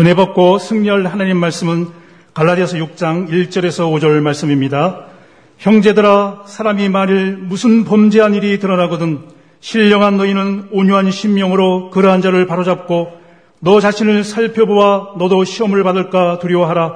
은혜 0.00 0.14
받고 0.14 0.56
승리할 0.56 1.04
하나님 1.04 1.36
말씀은 1.36 1.88
갈라디아서 2.32 2.78
6장 2.78 3.28
1절에서 3.28 3.92
5절 3.92 4.22
말씀입니다. 4.22 5.04
형제들아 5.58 6.44
사람이 6.46 6.88
만일 6.88 7.36
무슨 7.36 7.84
범죄한 7.84 8.34
일이 8.34 8.58
드러나거든 8.58 9.18
신령한 9.60 10.16
너희는 10.16 10.68
온유한 10.72 11.10
심령으로 11.10 11.90
그러한 11.90 12.22
자를 12.22 12.46
바로잡고 12.46 13.08
너 13.58 13.78
자신을 13.78 14.24
살펴보아 14.24 15.18
너도 15.18 15.44
시험을 15.44 15.82
받을까 15.82 16.38
두려워하라. 16.38 16.94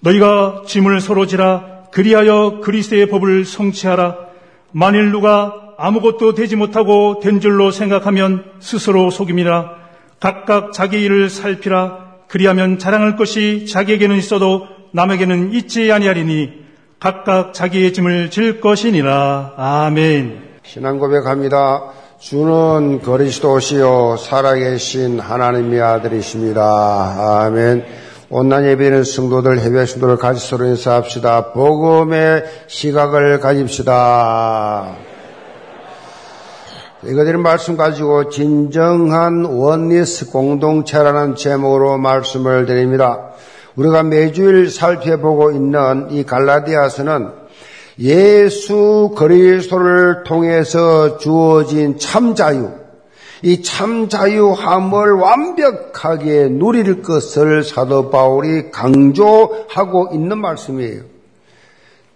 너희가 0.00 0.62
짐을 0.66 1.00
서로 1.00 1.26
지라 1.26 1.84
그리하여 1.92 2.58
그리스도의 2.60 3.06
법을 3.06 3.44
성취하라. 3.44 4.16
만일 4.72 5.12
누가 5.12 5.54
아무것도 5.78 6.34
되지 6.34 6.56
못하고 6.56 7.20
된 7.22 7.38
줄로 7.38 7.70
생각하면 7.70 8.46
스스로 8.58 9.10
속임이라. 9.10 9.76
각각 10.18 10.72
자기 10.72 11.00
일을 11.02 11.30
살피라. 11.30 12.10
그리하면 12.32 12.78
자랑할 12.78 13.16
것이 13.16 13.66
자기에게는 13.66 14.16
있어도 14.16 14.66
남에게는 14.92 15.52
있지 15.52 15.92
아니하리니 15.92 16.62
각각 16.98 17.52
자기의 17.52 17.92
짐을 17.92 18.30
질 18.30 18.58
것이니라. 18.58 19.52
아멘. 19.58 20.42
신앙 20.64 20.98
고백합니다. 20.98 21.90
주는 22.18 23.02
그리스도시요 23.02 24.16
살아계신 24.16 25.20
하나님의 25.20 25.82
아들이십니다. 25.82 27.42
아멘. 27.44 27.84
온난 28.30 28.64
예배는 28.64 29.04
성도들 29.04 29.60
해외 29.60 29.84
성도를 29.84 30.16
같이 30.16 30.48
서로 30.48 30.64
인사합시다. 30.64 31.52
복음의 31.52 32.44
시각을 32.66 33.40
가집시다. 33.40 34.96
이거들 37.04 37.36
말씀 37.36 37.76
가지고 37.76 38.28
진정한 38.28 39.44
원리스 39.44 40.30
공동체라는 40.30 41.34
제목으로 41.34 41.98
말씀을 41.98 42.64
드립니다. 42.64 43.30
우리가 43.74 44.04
매주일 44.04 44.70
살펴보고 44.70 45.50
있는 45.50 46.12
이 46.12 46.22
갈라디아서는 46.22 47.30
예수 47.98 49.12
그리스도를 49.16 50.22
통해서 50.22 51.18
주어진 51.18 51.98
참 51.98 52.36
자유, 52.36 52.70
이 53.42 53.62
참 53.62 54.08
자유함을 54.08 55.14
완벽하게 55.14 56.50
누릴 56.50 57.02
것을 57.02 57.64
사도 57.64 58.10
바울이 58.10 58.70
강조하고 58.70 60.10
있는 60.12 60.38
말씀이에요. 60.38 61.02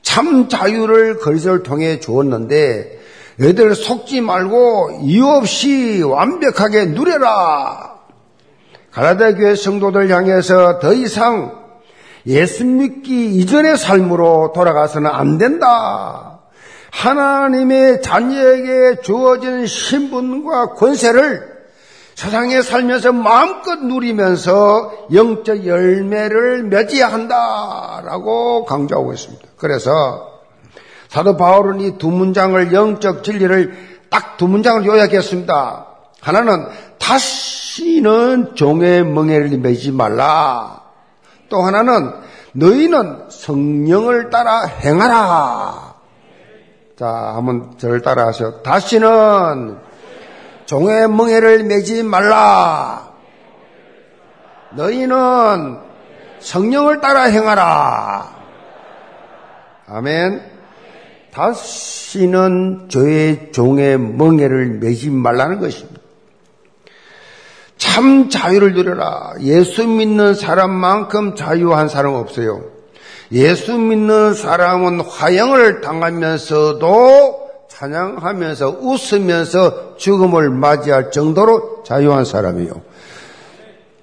참 0.03 0.49
자유를 0.49 1.19
그리스도를 1.19 1.65
통해 1.65 1.99
주었는데 1.99 2.96
너희들 3.39 3.75
속지 3.75 4.21
말고 4.21 5.01
이유 5.03 5.27
없이 5.27 6.03
완벽하게 6.03 6.87
누려라. 6.87 7.97
가라다 8.93 9.35
교회 9.35 9.55
성도들 9.55 10.11
향해서 10.11 10.79
더 10.79 10.95
이상 10.95 11.67
예수 12.27 12.65
믿기 12.65 13.37
이전의 13.37 13.77
삶으로 13.77 14.53
돌아가서는 14.55 15.11
안 15.11 15.39
된다. 15.39 16.41
하나님의 16.91 18.01
자녀에게 18.01 19.01
주어진 19.03 19.67
신분과 19.67 20.75
권세를 20.75 21.57
세상에 22.15 22.63
살면서 22.63 23.13
마음껏 23.13 23.79
누리면서 23.79 25.09
영적 25.13 25.67
열매를 25.67 26.65
맺어야 26.65 27.09
한다라고 27.09 28.65
강조하고 28.65 29.13
있습니다. 29.13 29.47
그래서 29.59 30.36
사도 31.09 31.37
바울은 31.37 31.81
이 31.81 31.99
두 31.99 32.11
문장을 32.11 32.73
영적 32.73 33.25
진리를 33.25 33.97
딱 34.11 34.37
두 34.37 34.49
문장을 34.49 34.85
요약했습니다. 34.85 35.87
하나는 36.21 36.67
다시는 36.99 38.55
종의 38.55 39.05
멍에를 39.05 39.57
매지 39.59 39.93
말라. 39.93 40.83
또 41.49 41.63
하나는 41.63 42.13
너희는 42.53 43.27
성령을 43.31 44.31
따라 44.31 44.63
행하라. 44.65 45.95
자, 46.99 47.07
한번 47.07 47.77
저를 47.79 48.03
따라 48.03 48.27
하세요. 48.27 48.63
다시는 48.63 49.79
종의 50.67 51.09
멍에를 51.09 51.65
매지 51.65 52.03
말라. 52.03 53.11
너희는 54.73 55.79
성령을 56.41 57.01
따라 57.01 57.23
행하라. 57.25 58.35
아멘. 59.89 60.56
다시는 61.37 62.89
저의 62.89 63.53
종의 63.53 63.99
멍에를 63.99 64.79
매지 64.81 65.11
말라는 65.11 65.61
것입니다. 65.61 66.01
참 67.77 68.31
자유를 68.31 68.73
누려라. 68.73 69.35
예수 69.43 69.87
믿는 69.87 70.33
사람만큼 70.35 71.37
자유한 71.37 71.91
사람 71.91 72.15
없어요. 72.15 72.65
예수 73.33 73.77
믿는 73.77 74.33
사람은 74.33 75.01
화형을 75.01 75.83
당하면서도 75.83 77.47
찬양하면서 77.69 78.79
웃으면서 78.81 79.97
죽음을 79.99 80.49
맞이할 80.49 81.11
정도로 81.11 81.83
자유한 81.85 82.25
사람이요. 82.25 82.71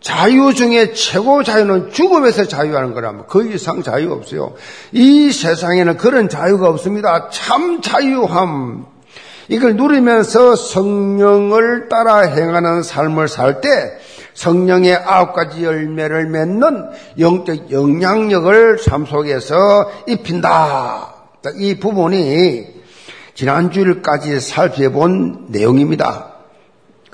자유 0.04 0.54
중에 0.54 0.92
최고 0.92 1.44
자유는 1.44 1.92
죽음에서 1.92 2.46
자유하는 2.48 2.94
거라면 2.94 3.26
그 3.28 3.50
이상 3.52 3.82
자유 3.82 4.12
없어요. 4.12 4.54
이 4.92 5.32
세상에는 5.32 5.96
그런 5.98 6.28
자유가 6.28 6.68
없습니다. 6.68 7.30
참 7.30 7.82
자유함. 7.82 8.86
이걸 9.48 9.76
누리면서 9.78 10.56
성령을 10.56 11.88
따라 11.90 12.20
행하는 12.20 12.84
삶을 12.84 13.28
살 13.30 13.62
때 13.62 13.98
성령의 14.34 14.96
아홉 14.96 15.34
가지 15.34 15.64
열매를 15.64 16.28
맺는 16.28 16.90
영적 17.20 17.72
영향력을 17.72 18.80
삶 18.80 19.06
속에서 19.06 19.90
입힌다. 20.08 21.14
이 21.56 21.80
부분이 21.80 22.68
지난주일까지 23.36 24.40
살펴본 24.40 25.46
내용입니다. 25.50 26.33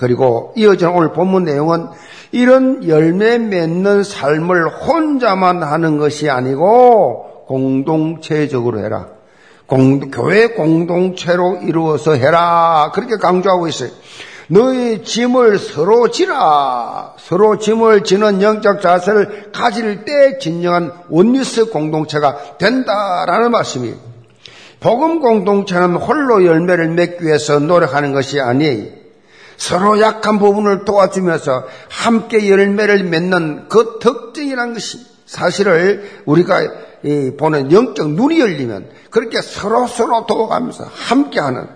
그리고 0.00 0.54
이어지는 0.56 0.94
오늘 0.94 1.12
본문 1.12 1.44
내용은 1.44 1.88
이런 2.32 2.88
열매 2.88 3.36
맺는 3.36 4.02
삶을 4.02 4.68
혼자만 4.68 5.62
하는 5.62 5.98
것이 5.98 6.30
아니고 6.30 7.44
공동체적으로 7.46 8.78
해라. 8.78 9.08
공, 9.66 10.10
교회 10.10 10.48
공동체로 10.48 11.58
이루어서 11.62 12.14
해라. 12.14 12.92
그렇게 12.94 13.16
강조하고 13.16 13.68
있어요. 13.68 13.90
너희 14.48 15.04
짐을 15.04 15.58
서로 15.58 16.10
지라. 16.10 17.12
서로 17.18 17.58
짐을 17.58 18.02
지는 18.02 18.40
영적 18.40 18.80
자세를 18.80 19.52
가질 19.52 20.06
때 20.06 20.38
진정한 20.38 20.92
원리스 21.10 21.66
공동체가 21.66 22.56
된다라는 22.56 23.50
말씀이에요. 23.50 23.96
복음 24.80 25.20
공동체는 25.20 25.96
홀로 25.96 26.46
열매를 26.46 26.88
맺기 26.88 27.26
위해서 27.26 27.58
노력하는 27.58 28.12
것이 28.12 28.40
아니에요. 28.40 28.99
서로 29.60 30.00
약한 30.00 30.38
부분을 30.38 30.86
도와주면서 30.86 31.64
함께 31.90 32.48
열매를 32.48 33.04
맺는 33.04 33.68
그 33.68 33.98
특징이라는 34.00 34.72
것이 34.72 35.06
사실을 35.26 36.22
우리가 36.24 36.60
보는 37.36 37.70
영적 37.70 38.12
눈이 38.12 38.40
열리면 38.40 38.88
그렇게 39.10 39.42
서로 39.42 39.86
서로 39.86 40.24
도와가면서 40.24 40.84
함께하는 40.90 41.68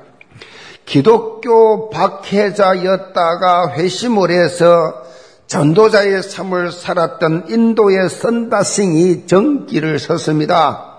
기독교 0.86 1.90
박해자였다가 1.90 3.72
회심을 3.74 4.30
해서 4.30 5.02
전도자의 5.46 6.22
삶을 6.22 6.72
살았던 6.72 7.48
인도의 7.50 8.08
선다싱이 8.08 9.26
전기를 9.26 9.98
섰습니다. 9.98 10.94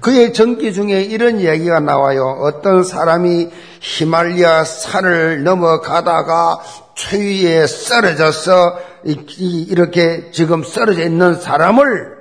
그의 0.00 0.32
전기 0.32 0.72
중에 0.72 1.02
이런 1.02 1.40
얘기가 1.40 1.80
나와요. 1.80 2.38
어떤 2.40 2.84
사람이 2.84 3.50
히말리아 3.80 4.64
산을 4.64 5.42
넘어가다가 5.44 6.60
추위에 6.94 7.66
쓰러져서 7.66 8.78
이렇게 9.04 10.30
지금 10.32 10.62
쓰러져 10.64 11.02
있는 11.02 11.34
사람을 11.34 12.16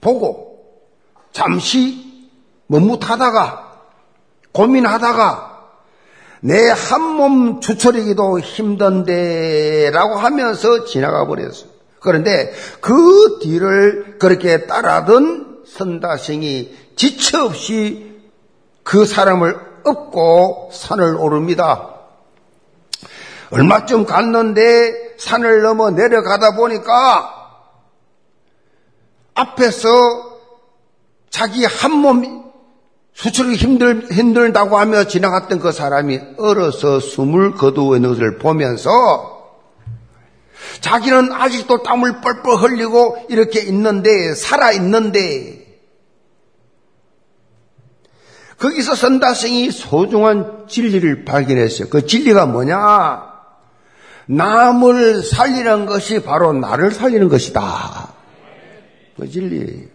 보고 0.00 0.58
잠시 1.32 2.30
머뭇하다가 2.66 3.72
고민하다가 4.52 5.50
내 6.40 6.70
한 6.70 7.02
몸 7.02 7.60
추처리기도 7.60 8.40
힘든데라고 8.40 10.16
하면서 10.16 10.84
지나가 10.84 11.24
버렸어요. 11.26 11.70
그런데 12.00 12.52
그 12.80 13.38
뒤를 13.40 14.16
그렇게 14.18 14.66
따라던 14.66 15.51
선다생이 15.76 16.76
지체 16.96 17.38
없이 17.38 18.20
그 18.82 19.06
사람을 19.06 19.58
업고 19.84 20.70
산을 20.72 21.16
오릅니다. 21.16 21.88
얼마쯤 23.50 24.06
갔는데 24.06 25.16
산을 25.18 25.62
넘어 25.62 25.90
내려가다 25.90 26.56
보니까 26.56 27.38
앞에서 29.34 29.88
자기 31.30 31.64
한 31.64 31.92
몸 31.92 32.42
수출이 33.14 33.56
힘들, 33.56 34.08
힘들다고 34.10 34.78
하며 34.78 35.04
지나갔던 35.04 35.58
그 35.60 35.70
사람이 35.70 36.18
얼어서 36.38 36.98
숨을 36.98 37.52
거두어 37.52 37.96
있는 37.96 38.10
것을 38.10 38.38
보면서 38.38 39.52
자기는 40.80 41.30
아직도 41.30 41.82
땀을 41.82 42.20
뻘뻘 42.22 42.56
흘리고 42.56 43.26
이렇게 43.28 43.60
있는데, 43.60 44.34
살아 44.34 44.72
있는데, 44.72 45.61
거기서 48.62 48.94
선다생이 48.94 49.72
소중한 49.72 50.66
진리를 50.68 51.24
발견했어요. 51.24 51.88
그 51.88 52.06
진리가 52.06 52.46
뭐냐? 52.46 53.32
남을 54.26 55.24
살리는 55.24 55.84
것이 55.86 56.22
바로 56.22 56.52
나를 56.52 56.92
살리는 56.92 57.28
것이다. 57.28 58.12
그 59.18 59.28
진리. 59.28 59.88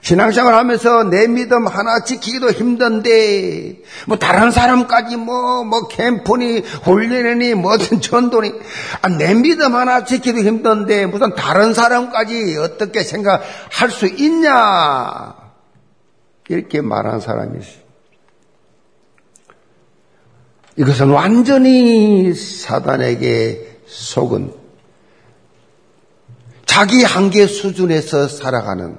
신앙생활 0.00 0.54
하면서 0.54 1.04
내 1.04 1.26
믿음 1.26 1.66
하나 1.66 2.02
지키기도 2.02 2.50
힘든데, 2.50 3.82
뭐 4.06 4.16
다른 4.16 4.50
사람까지 4.50 5.16
뭐, 5.16 5.64
뭐 5.64 5.88
캠프니, 5.88 6.60
훈련이니, 6.60 7.54
뭐든 7.56 8.00
전도니, 8.00 8.52
아, 9.02 9.08
내 9.08 9.34
믿음 9.34 9.74
하나 9.74 10.04
지키기도 10.04 10.46
힘든데, 10.46 11.06
무슨 11.06 11.34
다른 11.34 11.74
사람까지 11.74 12.56
어떻게 12.58 13.02
생각할 13.02 13.90
수 13.90 14.06
있냐? 14.06 15.45
이렇게 16.48 16.80
말한 16.80 17.20
사람이 17.20 17.58
있어요. 17.58 17.86
이것은 20.76 21.10
완전히 21.10 22.34
사단에게 22.34 23.80
속은 23.86 24.52
자기 26.66 27.02
한계 27.02 27.46
수준에서 27.46 28.28
살아가는 28.28 28.98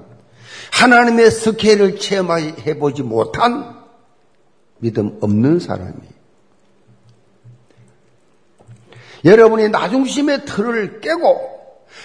하나님의 0.72 1.30
스케일을 1.32 2.00
체험해 2.00 2.80
보지 2.80 3.04
못한 3.04 3.78
믿음 4.80 5.18
없는 5.22 5.60
사람이. 5.60 5.94
여러분이 9.26 9.70
나중심의 9.70 10.46
틀을 10.46 11.02
깨고 11.02 11.58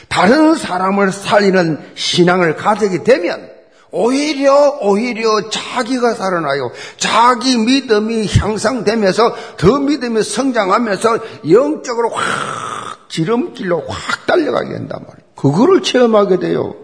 다른 0.08 0.54
사람을 0.54 1.12
살리는 1.12 1.92
신앙을 1.94 2.56
가지게 2.56 3.04
되면 3.04 3.51
오히려 3.92 4.78
오히려 4.80 5.50
자기가 5.50 6.14
살아나요. 6.14 6.70
자기 6.96 7.58
믿음이 7.58 8.26
향상되면서 8.26 9.34
더 9.58 9.78
믿음이 9.78 10.22
성장하면서 10.22 11.18
영적으로 11.50 12.08
확 12.08 13.08
지름길로 13.08 13.84
확 13.86 14.26
달려가게 14.26 14.70
된단 14.70 15.00
말이에요. 15.06 15.32
그거를 15.36 15.82
체험하게 15.82 16.38
돼요. 16.38 16.74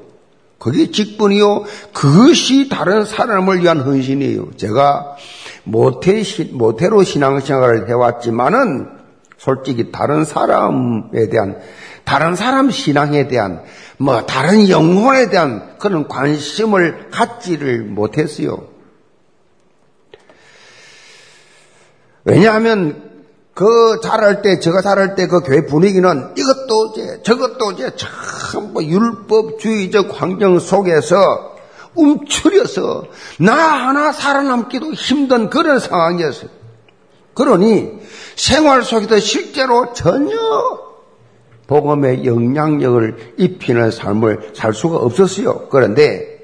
그게 0.59 0.91
직분이요. 0.91 1.65
그것이 1.93 2.69
다른 2.69 3.05
사람을 3.05 3.63
위한 3.63 3.81
헌신이에요. 3.81 4.51
제가 4.57 5.17
모태, 5.65 6.23
모태로 6.53 7.05
신앙생활을 7.05 7.89
해왔지만은 7.89 8.89
솔직히 9.39 9.93
다른 9.93 10.25
사람에 10.25 11.29
대한, 11.31 11.59
다른 12.09 12.37
사람 12.37 12.71
신앙에 12.71 13.29
대한, 13.29 13.63
뭐, 13.99 14.25
다른 14.25 14.71
영혼에 14.71 15.29
대한 15.29 15.77
그런 15.79 16.09
관심을 16.09 17.11
갖지를 17.11 17.83
못했어요. 17.83 18.67
왜냐하면 22.25 23.27
그 23.53 24.01
자랄 24.03 24.41
때, 24.41 24.59
저가 24.59 24.81
자랄 24.81 25.17
때 25.17 25.27
그 25.27 25.41
교회 25.41 25.67
분위기는 25.67 26.33
이것도 26.35 26.93
이제, 26.93 27.21
저것도 27.25 27.73
이제 27.73 27.91
참뭐 27.95 28.85
율법주의적 28.85 30.19
환경 30.19 30.59
속에서 30.59 31.57
움츠려서 31.95 33.05
나 33.39 33.53
하나 33.53 34.13
살아남기도 34.13 34.95
힘든 34.95 35.51
그런 35.51 35.79
상황이었어요. 35.79 36.49
그러니 37.35 38.01
생활 38.35 38.83
속에서 38.83 39.19
실제로 39.19 39.93
전혀 39.93 40.88
복음의 41.69 42.25
영향력을 42.25 43.35
입히는 43.37 43.93
삶을 43.93 44.53
살 44.55 44.75
수가 44.75 44.97
없었어요. 44.97 45.69
그런데 45.69 46.39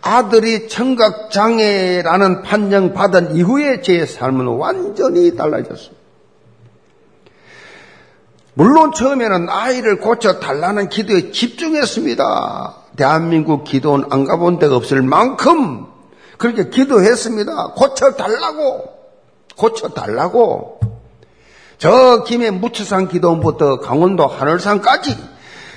아들이 0.00 0.68
청각장애라는 0.68 2.42
판정 2.42 2.92
받은 2.92 3.36
이후에 3.36 3.82
제 3.82 4.06
삶은 4.06 4.46
완전히 4.46 5.36
달라졌습니다. 5.36 5.96
물론 8.54 8.92
처음에는 8.92 9.48
아이를 9.50 10.00
고쳐 10.00 10.40
달라는 10.40 10.88
기도에 10.88 11.30
집중했습니다. 11.30 12.74
대한민국 12.96 13.64
기도는 13.64 14.06
안 14.10 14.24
가본 14.24 14.58
데가 14.58 14.76
없을 14.76 15.02
만큼 15.02 15.86
그렇게 16.38 16.70
기도했습니다. 16.70 17.74
고쳐 17.76 18.12
달라고, 18.12 18.88
고쳐 19.56 19.88
달라고. 19.88 20.75
저 21.78 22.24
김해 22.24 22.50
무추산 22.50 23.08
기도원부터 23.08 23.80
강원도 23.80 24.26
하늘산까지 24.26 25.16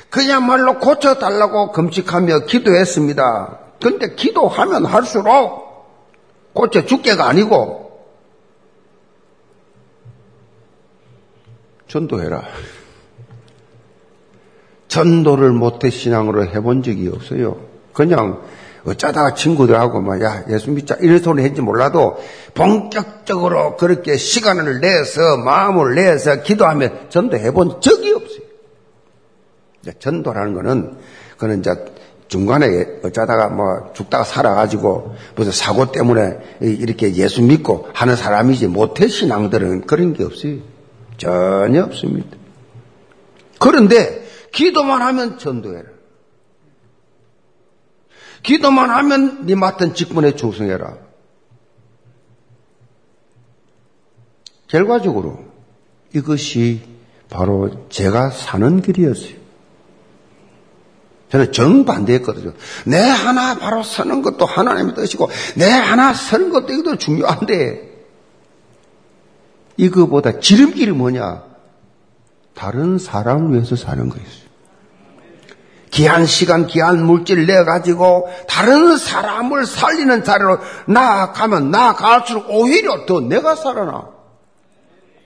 그야말로 0.10 0.80
고쳐 0.80 1.16
달라고 1.16 1.72
금식하며 1.72 2.46
기도했습니다. 2.46 3.60
근데 3.82 4.16
기도하면 4.16 4.86
할수록 4.86 5.70
고쳐 6.54 6.86
죽게가 6.86 7.28
아니고 7.28 7.90
전도해라. 11.88 12.44
전도를 14.88 15.52
못해 15.52 15.90
신앙으로 15.90 16.46
해본 16.46 16.84
적이 16.84 17.10
없어요. 17.10 17.58
그냥 17.94 18.42
어쩌다가 18.86 19.34
친구들하고 19.34 20.02
막, 20.02 20.22
야, 20.22 20.44
예수 20.50 20.72
믿자. 20.72 20.96
이런 21.02 21.20
소리 21.20 21.44
했지 21.44 21.62
몰라도 21.62 22.18
본격적으로 22.54 23.78
그렇게 23.78 24.18
시간을 24.18 24.80
내서 24.80 25.38
마음을 25.38 25.96
내서 25.96 26.42
기도하며 26.42 27.10
전도해 27.10 27.52
본 27.52 27.82
적이 27.82 28.14
없어요. 28.14 28.50
전도라는 30.00 30.54
거는, 30.54 30.98
그는 31.38 31.60
이제 31.60 31.72
중간에 32.28 33.00
어쩌다가 33.04 33.50
뭐 33.50 33.92
죽다가 33.94 34.24
살아가지고 34.24 35.16
무슨 35.36 35.52
사고 35.52 35.92
때문에 35.92 36.38
이렇게 36.62 37.16
예수 37.16 37.42
믿고 37.42 37.88
하는 37.94 38.16
사람이지 38.16 38.68
못해 38.68 39.08
신앙들은 39.08 39.88
그런 39.88 40.14
게 40.14 40.24
없어요. 40.24 40.58
전혀 41.18 41.84
없습니다. 41.84 42.38
그런데 43.60 44.26
기도만 44.52 45.02
하면 45.02 45.38
전도해라. 45.38 45.99
기도만 48.44 48.90
하면 48.90 49.46
네 49.46 49.56
맡은 49.56 49.94
직분에 49.94 50.36
충성해라. 50.36 50.98
결과적으로 54.68 55.46
이것이 56.14 56.82
바로 57.30 57.88
제가 57.90 58.30
사는 58.30 58.82
길이었어요. 58.82 59.40
저는 61.30 61.52
정반대했거든요. 61.52 62.54
내 62.86 62.98
하나 62.98 63.58
바로 63.58 63.84
서는 63.84 64.24
것도 64.24 64.46
하나님의 64.46 64.96
뜻이고, 64.96 65.30
내 65.56 65.70
하나 65.70 66.14
서는 66.14 66.50
것도 66.50 66.74
이것도 66.74 66.98
중요한데, 66.98 67.88
이거보다 69.78 70.40
지름길이 70.40 70.92
뭐냐? 70.92 71.44
다른 72.56 72.98
사람을 72.98 73.54
위해서 73.54 73.76
사는 73.76 74.10
거였어요. 74.10 74.49
귀한 76.00 76.26
시간, 76.26 76.66
귀한 76.66 77.06
물질 77.06 77.46
내가지고 77.46 78.30
다른 78.48 78.96
사람을 78.96 79.66
살리는 79.66 80.24
자리로 80.24 80.60
나아가면 80.86 81.72
나아갈수록 81.72 82.46
오히려 82.50 83.06
더 83.06 83.20
내가 83.20 83.54
살아나. 83.56 84.08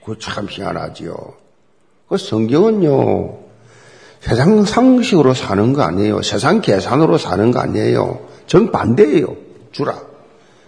그거 0.04 0.18
참 0.18 0.48
희한하지요. 0.50 1.16
그 2.10 2.18
성경은요, 2.18 3.38
세상 4.22 4.66
상식으로 4.66 5.36
사는 5.36 5.74
거 5.74 5.84
아니에요. 5.84 6.24
세상 6.24 6.60
계산으로 6.62 7.20
사는 7.20 7.52
거 7.52 7.60
아니에요. 7.60 8.22
정반대예요. 8.48 9.28
주라. 9.72 10.02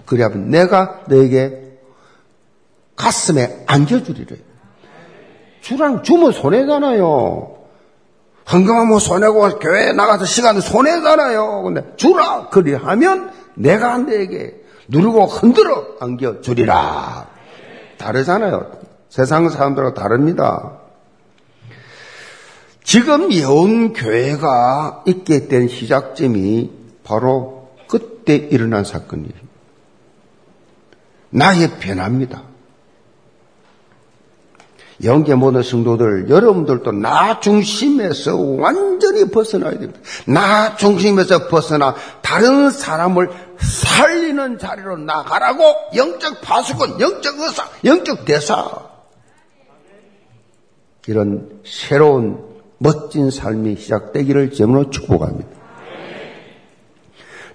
그래야면 0.05 0.51
내가 0.51 0.99
너에게 1.07 1.79
가슴에 2.95 3.63
안겨주리래. 3.65 4.35
주랑 5.61 6.03
주면 6.03 6.31
손해잖아요. 6.31 7.54
헌금하면 8.51 8.99
손해고 8.99 9.59
교회에 9.59 9.93
나가서 9.93 10.25
시간을 10.25 10.61
손해잖아요. 10.61 11.63
근데 11.63 11.93
주라 11.95 12.49
그리하면 12.49 13.31
내가 13.55 13.97
내게 13.97 14.61
누르고 14.87 15.25
흔들어 15.25 15.95
안겨 15.99 16.41
주리라. 16.41 17.27
다르잖아요. 17.97 18.71
세상 19.09 19.49
사람들하고 19.49 19.93
다릅니다. 19.95 20.73
지금 22.83 23.31
예언 23.31 23.93
교회가 23.93 25.03
있게 25.07 25.47
된 25.47 25.67
시작점이 25.67 26.71
바로 27.03 27.69
그때 27.87 28.35
일어난 28.35 28.83
사건이에요. 28.83 29.33
나의 31.31 31.71
변화입니다. 31.79 32.43
영계 35.03 35.35
모든 35.35 35.61
성도들, 35.61 36.29
여러분들도 36.29 36.91
나 36.93 37.39
중심에서 37.39 38.37
완전히 38.37 39.29
벗어나야 39.29 39.71
됩니다. 39.71 39.99
나 40.25 40.75
중심에서 40.77 41.47
벗어나 41.47 41.95
다른 42.21 42.69
사람을 42.69 43.29
살리는 43.57 44.57
자리로 44.57 44.97
나가라고 44.97 45.63
영적 45.95 46.41
파수꾼, 46.41 46.99
영적 46.99 47.39
의사, 47.39 47.67
영적 47.83 48.25
대사. 48.25 48.69
이런 51.07 51.61
새로운 51.65 52.43
멋진 52.77 53.29
삶이 53.29 53.75
시작되기를 53.75 54.51
제으로 54.51 54.89
축복합니다. 54.89 55.49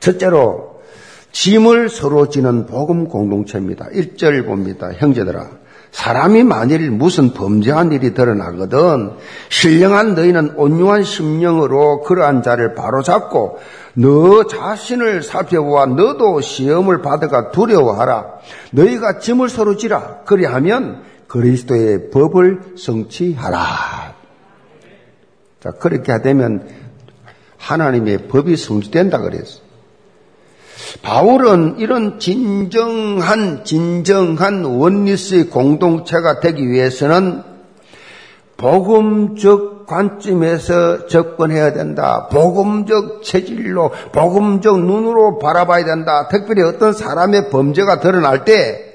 첫째로 0.01 0.81
짐을 1.33 1.89
서로 1.89 2.29
지는 2.29 2.67
복음 2.67 3.07
공동체입니다. 3.09 3.87
1절 3.87 4.47
봅니다. 4.47 4.91
형제들아 4.93 5.60
사람이 5.93 6.45
만일 6.45 6.91
무슨 6.91 7.33
범죄한 7.33 7.93
일이 7.93 8.15
드러나거든 8.15 9.13
신령한 9.49 10.15
너희는 10.15 10.55
온유한 10.57 11.03
심령으로 11.03 12.03
그러한 12.03 12.43
자를 12.43 12.75
바로잡고 12.75 13.59
너 13.95 14.45
자신을 14.47 15.23
살펴보아 15.23 15.87
너도 15.87 16.41
시험을 16.41 17.03
받아가 17.03 17.51
두려워하라. 17.51 18.39
너희가 18.73 19.19
짐을 19.19 19.49
서로 19.49 19.77
지라. 19.77 20.21
그리하면 20.25 21.03
그리스도의 21.27 22.11
법을 22.11 22.77
성취하라. 22.77 24.15
자, 25.61 25.71
그렇게 25.73 26.23
되면 26.23 26.69
하나님의 27.59 28.29
법이 28.29 28.57
성취된다 28.57 29.19
그랬어. 29.19 29.70
바울은 31.03 31.77
이런 31.79 32.19
진정한, 32.19 33.65
진정한 33.65 34.65
원리스의 34.65 35.49
공동체가 35.49 36.41
되기 36.41 36.69
위해서는 36.69 37.43
복음적 38.57 39.87
관점에서 39.87 41.07
접근해야 41.07 41.73
된다. 41.73 42.29
복음적 42.31 43.23
체질로, 43.23 43.91
복음적 44.13 44.79
눈으로 44.81 45.39
바라봐야 45.39 45.85
된다. 45.85 46.29
특별히 46.29 46.63
어떤 46.63 46.93
사람의 46.93 47.51
범죄가 47.51 48.01
드러날 48.01 48.45
때 48.45 48.87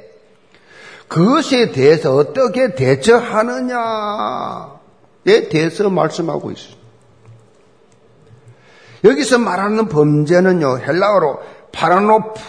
그것에 1.07 1.71
대해서 1.71 2.15
어떻게 2.15 2.75
대처하느냐에 2.75 3.79
대해서 5.49 5.89
말씀하고 5.89 6.51
있습니다. 6.51 6.85
여기서 9.03 9.37
말하는 9.37 9.87
범죄는요, 9.87 10.79
헬라어로 10.79 11.39
파라노프, 11.75 12.39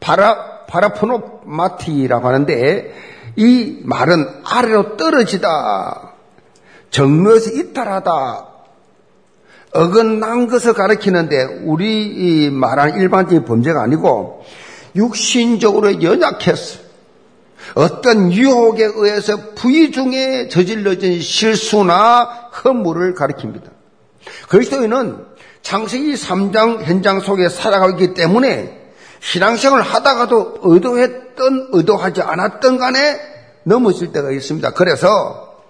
파라, 0.00 0.64
παραπτώματι라고 0.66 2.26
하는데, 2.26 2.94
이 3.36 3.80
말은 3.84 4.26
아래로 4.44 4.96
떨어지다, 4.96 6.12
정로에서 6.90 7.50
이탈하다, 7.50 8.48
어긋난 9.74 10.48
것을 10.48 10.72
가리키는데, 10.72 11.62
우리 11.64 12.50
말하는 12.50 13.00
일반적인 13.00 13.44
범죄가 13.44 13.82
아니고, 13.82 14.44
육신적으로 14.96 16.02
연약해서, 16.02 16.80
어떤 17.74 18.32
유혹에 18.32 18.84
의해서 18.84 19.36
부의 19.54 19.90
중에 19.90 20.48
저질러진 20.48 21.20
실수나 21.20 22.50
허물을 22.64 23.14
가리킵니다. 23.14 23.70
그리스도인은 24.48 25.33
창세기 25.64 26.12
3장 26.12 26.82
현장 26.82 27.20
속에 27.20 27.48
살아가고 27.48 27.92
있기 27.92 28.14
때문에 28.14 28.80
신앙생활을 29.20 29.82
하다가도 29.82 30.58
의도했던 30.62 31.70
의도하지 31.72 32.20
않았던 32.20 32.78
간에 32.78 33.18
넘어질 33.64 34.12
때가 34.12 34.30
있습니다. 34.30 34.72
그래서 34.74 35.64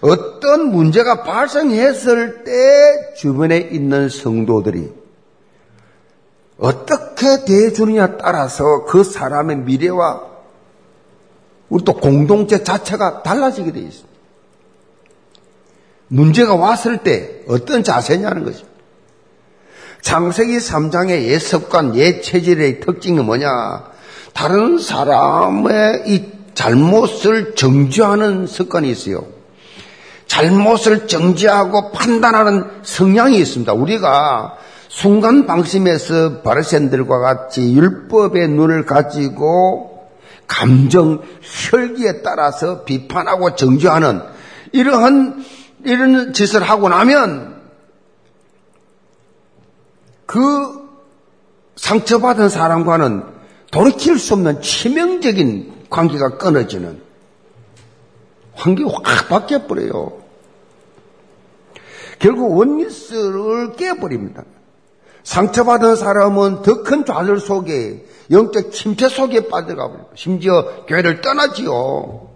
어떤 0.00 0.72
문제가 0.72 1.22
발생했을 1.22 2.42
때 2.42 3.14
주변에 3.16 3.58
있는 3.58 4.08
성도들이 4.08 4.92
어떻게 6.58 7.44
대해주느냐 7.44 8.16
따라서 8.16 8.84
그 8.86 9.04
사람의 9.04 9.58
미래와 9.58 10.22
우리 11.68 11.84
또 11.84 11.94
공동체 11.94 12.64
자체가 12.64 13.22
달라지게 13.22 13.70
되어 13.70 13.82
있습니다. 13.82 14.18
문제가 16.08 16.56
왔을 16.56 16.98
때 16.98 17.44
어떤 17.46 17.84
자세냐는 17.84 18.44
것입 18.44 18.67
창세기 20.00 20.58
3장의 20.58 21.24
옛 21.24 21.38
습관, 21.38 21.94
옛 21.96 22.22
체질의 22.22 22.80
특징이 22.80 23.20
뭐냐? 23.20 23.84
다른 24.32 24.78
사람의 24.78 26.04
이 26.06 26.26
잘못을 26.54 27.54
정지하는 27.54 28.46
습관이 28.46 28.90
있어요. 28.90 29.24
잘못을 30.26 31.08
정지하고 31.08 31.92
판단하는 31.92 32.64
성향이 32.82 33.38
있습니다. 33.38 33.72
우리가 33.72 34.56
순간 34.88 35.46
방심해서 35.46 36.42
바르센들과 36.42 37.18
같이 37.18 37.74
율법의 37.74 38.48
눈을 38.48 38.84
가지고 38.86 40.08
감정, 40.46 41.20
혈기에 41.42 42.22
따라서 42.22 42.84
비판하고 42.84 43.54
정지하는 43.54 44.22
이러한 44.72 45.44
이런 45.84 46.32
짓을 46.32 46.62
하고 46.62 46.88
나면 46.88 47.57
그 50.28 50.86
상처받은 51.76 52.50
사람과는 52.50 53.24
돌이킬 53.70 54.18
수 54.18 54.34
없는 54.34 54.60
치명적인 54.60 55.86
관계가 55.88 56.36
끊어지는 56.36 57.00
환경이 58.52 58.92
확 58.92 59.28
바뀌어버려요. 59.30 60.18
결국 62.18 62.58
원리스를 62.58 63.72
깨버립니다. 63.76 64.44
상처받은 65.22 65.96
사람은 65.96 66.60
더 66.60 66.82
큰 66.82 67.06
좌절 67.06 67.40
속에 67.40 68.04
영적 68.30 68.70
침체 68.70 69.08
속에 69.08 69.48
빠져가 69.48 69.86
버립니다. 69.88 70.10
심지어 70.14 70.84
교회를 70.86 71.22
떠나지요. 71.22 72.28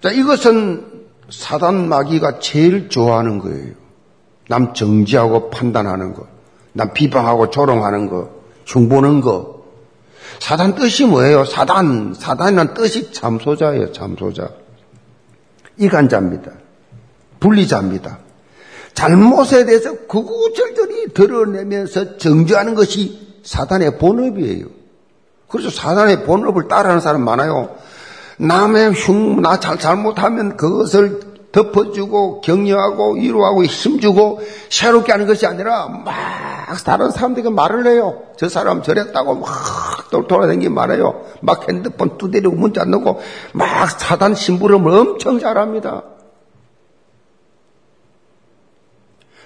자, 0.00 0.10
이것은 0.12 1.08
사단 1.28 1.88
마귀가 1.88 2.38
제일 2.38 2.88
좋아하는 2.88 3.40
거예요. 3.40 3.81
남 4.48 4.74
정지하고 4.74 5.50
판단하는 5.50 6.14
거, 6.14 6.26
남 6.72 6.92
비방하고 6.92 7.50
조롱하는 7.50 8.08
거, 8.08 8.30
흉보는 8.66 9.20
거. 9.20 9.62
사단 10.38 10.74
뜻이 10.74 11.04
뭐예요? 11.04 11.44
사단, 11.44 12.14
사단이란 12.14 12.74
뜻이 12.74 13.12
참소자예요, 13.12 13.92
참소자. 13.92 14.50
이간자입니다. 15.78 16.52
분리자입니다. 17.40 18.18
잘못에 18.94 19.64
대해서 19.64 19.94
구구절절히 20.06 21.12
드러내면서 21.12 22.18
정지하는 22.18 22.74
것이 22.74 23.40
사단의 23.42 23.98
본업이에요. 23.98 24.66
그래서 25.48 25.70
사단의 25.70 26.24
본업을 26.24 26.68
따라하는 26.68 27.00
사람 27.00 27.24
많아요. 27.24 27.74
남의 28.38 28.92
흉, 28.92 29.40
나 29.40 29.60
잘, 29.60 29.78
잘못하면 29.78 30.56
그것을 30.56 31.20
덮어주고 31.52 32.40
격려하고 32.40 33.14
위로하고 33.16 33.64
힘주고 33.64 34.40
새롭게 34.70 35.12
하는 35.12 35.26
것이 35.26 35.46
아니라 35.46 35.88
막 35.88 36.82
다른 36.84 37.10
사람들에게 37.10 37.50
말을 37.50 37.86
해요. 37.86 38.22
저 38.36 38.48
사람 38.48 38.82
저랬다고 38.82 39.36
막 39.36 39.48
돌아다니기 40.10 40.68
말해요. 40.70 41.24
막 41.42 41.68
핸드폰 41.68 42.16
두드리고 42.18 42.54
문자 42.56 42.84
넣고 42.84 43.20
막 43.52 43.90
사단 43.90 44.34
심부름을 44.34 44.92
엄청 44.92 45.38
잘합니다. 45.38 46.02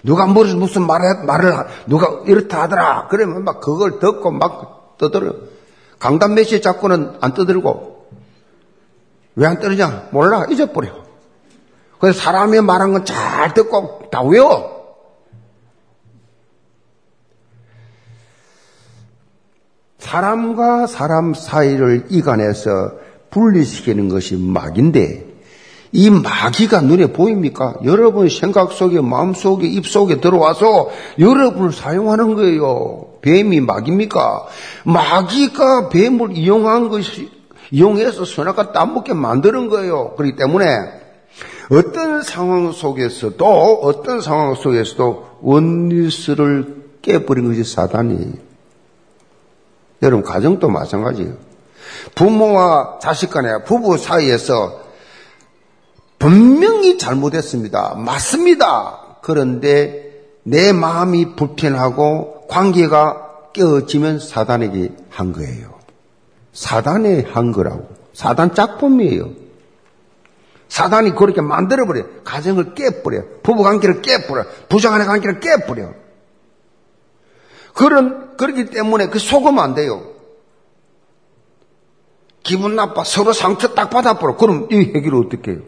누가 0.03 0.27
무슨 0.27 0.87
말을 0.87 1.25
말을 1.25 1.53
누가 1.87 2.23
이렇다 2.27 2.63
하더라. 2.63 3.09
그러면 3.11 3.43
막 3.43 3.61
그걸 3.61 3.99
듣고 3.99 4.31
막 4.31 4.97
떠들어. 4.99 5.35
강단 5.99 6.35
메시 6.35 6.63
자꾸는 6.63 7.17
안 7.21 7.35
떠들고 7.35 7.97
왜 9.35 9.47
안 9.47 9.59
떠드냐? 9.59 10.09
몰라 10.13 10.47
잊어버려. 10.49 11.06
그래서 11.99 12.21
사람이 12.21 12.61
말한 12.61 12.93
건 12.93 13.05
잘 13.05 13.55
듣고 13.55 14.09
다 14.11 14.23
외워. 14.23 14.77
사람과 19.99 20.87
사람 20.87 21.35
사이를 21.35 22.07
이간해서 22.11 22.93
분리시키는 23.31 24.09
것이 24.09 24.37
마귀인데 24.37 25.27
이 25.93 26.11
마귀가 26.11 26.83
눈에 26.83 27.13
보입니까? 27.13 27.77
여러분 27.85 28.29
생각 28.29 28.73
속에 28.73 29.01
마음 29.01 29.33
속에 29.35 29.67
입 29.67 29.87
속에 29.87 30.21
들어와서 30.21 30.91
여러분을 31.19 31.73
사용하는 31.73 32.35
거예요. 32.35 33.07
뱀이 33.23 33.61
마귀입니까? 33.61 34.47
마귀가 34.85 35.89
뱀을 35.89 36.37
이용한 36.37 36.89
것이 36.89 37.31
이용해서 37.71 38.25
선악과 38.25 38.73
따먹게 38.73 39.15
만드는 39.15 39.69
거예요. 39.69 40.15
그렇기 40.17 40.37
때문에 40.37 40.67
어떤 41.71 42.23
상황 42.23 42.71
속에서도 42.73 43.45
어떤 43.83 44.21
상황 44.21 44.55
속에서도 44.55 45.39
원리스를 45.41 46.85
깨버린 47.03 47.49
것이 47.49 47.65
사단이 47.65 48.33
여러분 50.03 50.25
가정도 50.25 50.69
마찬가지예요. 50.69 51.35
부모와 52.15 52.99
자식 53.01 53.31
간에 53.31 53.65
부부 53.65 53.99
사이에서 53.99 54.81
분명히 56.19 56.99
잘못했습니다. 56.99 57.95
맞습니다. 57.95 59.19
그런데 59.23 60.07
내 60.43 60.73
마음이 60.73 61.35
불편하고 61.37 62.47
관계가 62.49 63.51
깨어지면 63.53 64.21
사단에게 64.21 64.93
한 65.11 65.33
거예요. 65.33 65.75
사단에 66.53 67.27
한 67.29 67.53
거라고. 67.53 67.89
사단 68.13 68.55
짝품이에요. 68.55 69.46
사단이 70.69 71.15
그렇게 71.15 71.41
만들어버려. 71.41 72.05
가정을 72.25 72.75
깨버려. 72.75 73.23
부부관계를 73.43 74.03
깨버려. 74.03 74.45
부자간의 74.69 75.07
관계를 75.07 75.41
깨버려. 75.41 75.93
그런, 77.75 78.37
그렇기 78.37 78.67
때문에 78.67 79.09
그 79.09 79.19
속으면 79.19 79.63
안 79.63 79.75
돼요. 79.75 80.13
기분 82.43 82.77
나빠. 82.77 83.05
서로 83.05 83.33
상처 83.33 83.75
딱 83.75 83.91
받아버려. 83.91 84.37
그럼 84.37 84.69
이 84.71 84.77
해결을 84.95 85.27
어떻게 85.27 85.53
해요? 85.53 85.61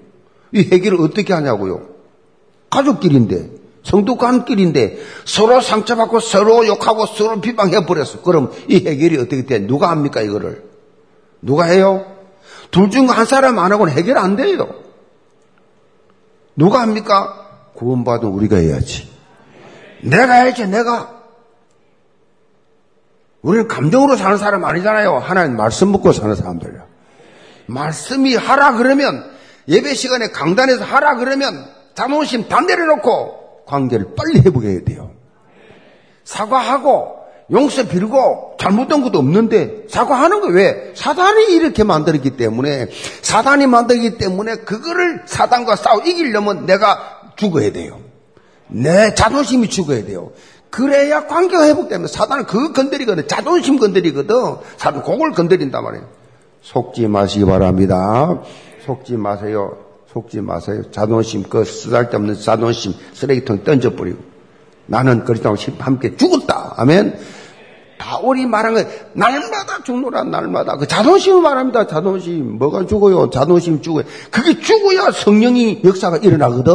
이 0.53 0.69
해결을 0.73 1.01
어떻게 1.01 1.33
하냐고요? 1.33 1.89
가족끼리인데, 2.71 3.51
성도관끼리인데, 3.85 4.99
서로 5.25 5.61
상처받고 5.61 6.21
서로 6.21 6.67
욕하고 6.67 7.07
서로 7.07 7.41
비방해버렸어. 7.41 8.23
그럼 8.23 8.53
이 8.69 8.77
해결이 8.87 9.17
어떻게 9.19 9.45
돼? 9.45 9.67
누가 9.67 9.91
합니까, 9.91 10.21
이거를? 10.21 10.65
누가 11.43 11.65
해요? 11.65 12.05
둘 12.71 12.91
중 12.91 13.09
한 13.09 13.25
사람 13.25 13.59
안 13.59 13.73
하고는 13.73 13.93
해결 13.93 14.19
안 14.19 14.37
돼요. 14.37 14.69
누가 16.59 16.81
합니까? 16.81 17.47
구원받은 17.75 18.29
우리가 18.29 18.57
해야지. 18.57 19.09
내가 20.03 20.35
해야지, 20.35 20.67
내가. 20.67 21.17
우리는 23.43 23.69
감정으로 23.69 24.17
사는 24.17 24.37
사람 24.37 24.65
아니잖아요. 24.65 25.19
하나님 25.19 25.57
말씀 25.57 25.93
먹고 25.93 26.13
사는 26.13 26.35
사람들이야. 26.35 26.85
말씀이 27.67 28.35
하라 28.35 28.73
그러면 28.73 29.31
예배 29.69 29.95
시간에 29.95 30.31
강단에서 30.31 30.85
하라 30.85 31.17
그러면 31.17 31.65
자존심 31.95 32.49
다 32.49 32.61
내려놓고 32.61 33.65
관계를 33.67 34.15
빨리 34.17 34.41
회복해야 34.41 34.83
돼요. 34.85 35.13
사과하고 36.25 37.18
용서 37.51 37.89
빌고 37.89 38.57
잘못된 38.59 39.03
것도 39.03 39.19
없는데 39.19 39.85
사과하는 39.89 40.41
거 40.41 40.49
왜? 40.49 40.93
사단이 40.95 41.55
이렇게 41.55 41.83
만들었기 41.83 42.37
때문에 42.37 42.89
사단이 43.23 43.67
만들기 43.67 44.19
때문에 44.19 44.57
그거를 44.57 45.23
사단과 45.27 45.77
싸워 45.77 46.01
이기려면 46.03 46.67
내가 46.67 47.23
죽어야 47.37 47.73
돼요. 47.73 48.01
내 48.69 49.15
자존심이 49.15 49.69
죽어야 49.71 50.05
돼요. 50.05 50.33
그래야 50.71 51.27
관계가 51.27 51.65
회복되면 51.67 52.07
사단은 52.09 52.45
그거 52.45 52.73
건드리거든. 52.73 53.27
자존심 53.27 53.79
건드리거든. 53.79 54.37
사단 54.77 55.03
그걸 55.03 55.33
건드린단 55.33 55.83
말이에요. 55.83 56.07
속지 56.61 57.09
마시기 57.09 57.47
바랍니다. 57.47 58.43
속지 58.85 59.17
마세요. 59.17 59.79
속지 60.13 60.43
마세요. 60.43 60.83
자존심, 60.91 61.45
그 61.45 61.65
쓰잘데없는 61.65 62.35
자존심 62.41 62.93
쓰레기통 63.15 63.65
던져버리고. 63.65 64.19
나는 64.89 65.25
그리스도와 65.25 65.55
함께 65.79 66.17
죽었다. 66.17 66.75
아멘. 66.77 67.19
바울이 67.99 68.47
말한 68.47 68.75
건 68.75 68.89
날마다 69.13 69.83
죽노라 69.85 70.25
날마다 70.25 70.77
그 70.77 70.87
자존심을 70.87 71.43
말합니다. 71.43 71.87
자존심 71.87 72.59
뭐가 72.59 72.87
죽어요? 72.87 73.31
자존심 73.31 73.83
죽어요. 73.83 74.05
그게 74.31 74.59
죽어야 74.61 75.11
성령이 75.11 75.83
역사가 75.85 76.19
일어나거든. 76.19 76.73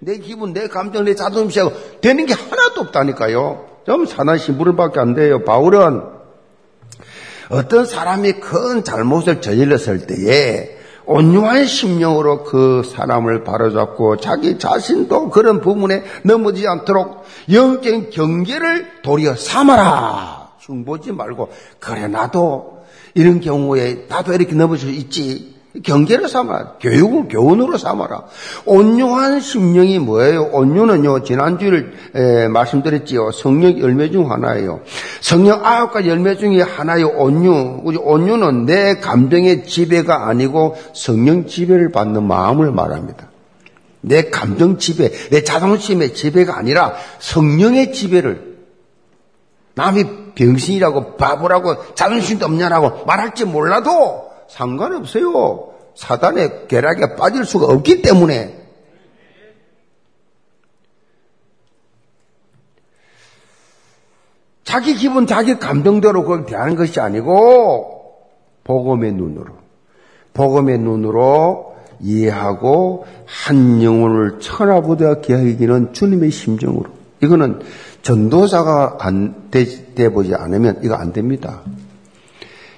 내 0.00 0.18
기분, 0.18 0.52
내 0.52 0.66
감정, 0.68 1.04
내 1.04 1.14
자존심하고 1.14 2.00
되는 2.00 2.26
게 2.26 2.34
하나도 2.34 2.80
없다니까요. 2.80 3.66
좀 3.86 4.06
사나시 4.06 4.52
물을밖에 4.52 4.98
안 4.98 5.14
돼요. 5.14 5.44
바울은 5.44 6.02
어떤 7.50 7.84
사람이 7.84 8.34
큰 8.34 8.82
잘못을 8.82 9.40
저질렀을 9.40 10.06
때에 10.06 10.79
온유한 11.10 11.66
심령으로 11.66 12.44
그 12.44 12.84
사람을 12.84 13.42
바로잡고 13.42 14.18
자기 14.18 14.60
자신도 14.60 15.30
그런 15.30 15.60
부분에 15.60 16.04
넘어지지 16.22 16.68
않도록 16.68 17.24
영적인 17.50 18.10
경계를 18.10 19.02
도리어 19.02 19.34
삼아라. 19.34 20.50
흉보지 20.60 21.10
말고 21.10 21.50
그래 21.80 22.06
나도 22.06 22.84
이런 23.14 23.40
경우에 23.40 24.06
나도 24.08 24.34
이렇게 24.34 24.54
넘어질 24.54 24.88
수 24.88 24.94
있지. 24.94 25.59
경계를 25.84 26.28
삼아라. 26.28 26.74
교육을 26.80 27.28
교훈으로 27.28 27.78
삼아라. 27.78 28.24
온유한 28.64 29.40
심령이 29.40 30.00
뭐예요? 30.00 30.50
온유는요, 30.52 31.22
지난주에 31.22 31.84
에, 32.14 32.48
말씀드렸지요. 32.48 33.30
성령 33.30 33.78
열매 33.78 34.10
중 34.10 34.32
하나예요. 34.32 34.80
성령 35.20 35.64
아홉 35.64 35.92
가지 35.92 36.08
열매 36.08 36.36
중에 36.36 36.60
하나의 36.60 37.04
온유. 37.04 37.82
온유는 37.84 38.66
내 38.66 38.96
감정의 38.96 39.64
지배가 39.64 40.28
아니고 40.28 40.76
성령 40.92 41.46
지배를 41.46 41.92
받는 41.92 42.24
마음을 42.24 42.72
말합니다. 42.72 43.30
내 44.00 44.30
감정 44.30 44.78
지배, 44.78 45.10
내 45.30 45.44
자존심의 45.44 46.14
지배가 46.14 46.56
아니라 46.56 46.94
성령의 47.20 47.92
지배를 47.92 48.56
남이 49.74 50.04
병신이라고 50.34 51.16
바보라고 51.16 51.94
자존심도 51.94 52.46
없냐라고 52.46 53.04
말할지 53.04 53.44
몰라도 53.44 54.29
상관없어요. 54.50 55.70
사단의 55.94 56.68
계략에 56.68 57.16
빠질 57.16 57.44
수가 57.44 57.66
없기 57.66 58.02
때문에 58.02 58.58
자기 64.64 64.94
기분, 64.94 65.26
자기 65.26 65.58
감정대로 65.58 66.22
그걸 66.22 66.46
대하는 66.46 66.76
것이 66.76 67.00
아니고 67.00 68.14
복음의 68.64 69.12
눈으로 69.14 69.54
복음의 70.32 70.78
눈으로 70.78 71.74
이해하고 71.98 73.04
한 73.26 73.82
영혼을 73.82 74.38
천하보다 74.38 75.20
기하기는 75.20 75.92
주님의 75.92 76.30
심정으로 76.30 76.84
이거는 77.22 77.60
전도자가 78.02 78.98
안 79.00 79.50
돼, 79.50 79.64
돼 79.94 80.08
보지 80.08 80.34
않으면 80.34 80.80
이거 80.82 80.94
안 80.94 81.12
됩니다. 81.12 81.62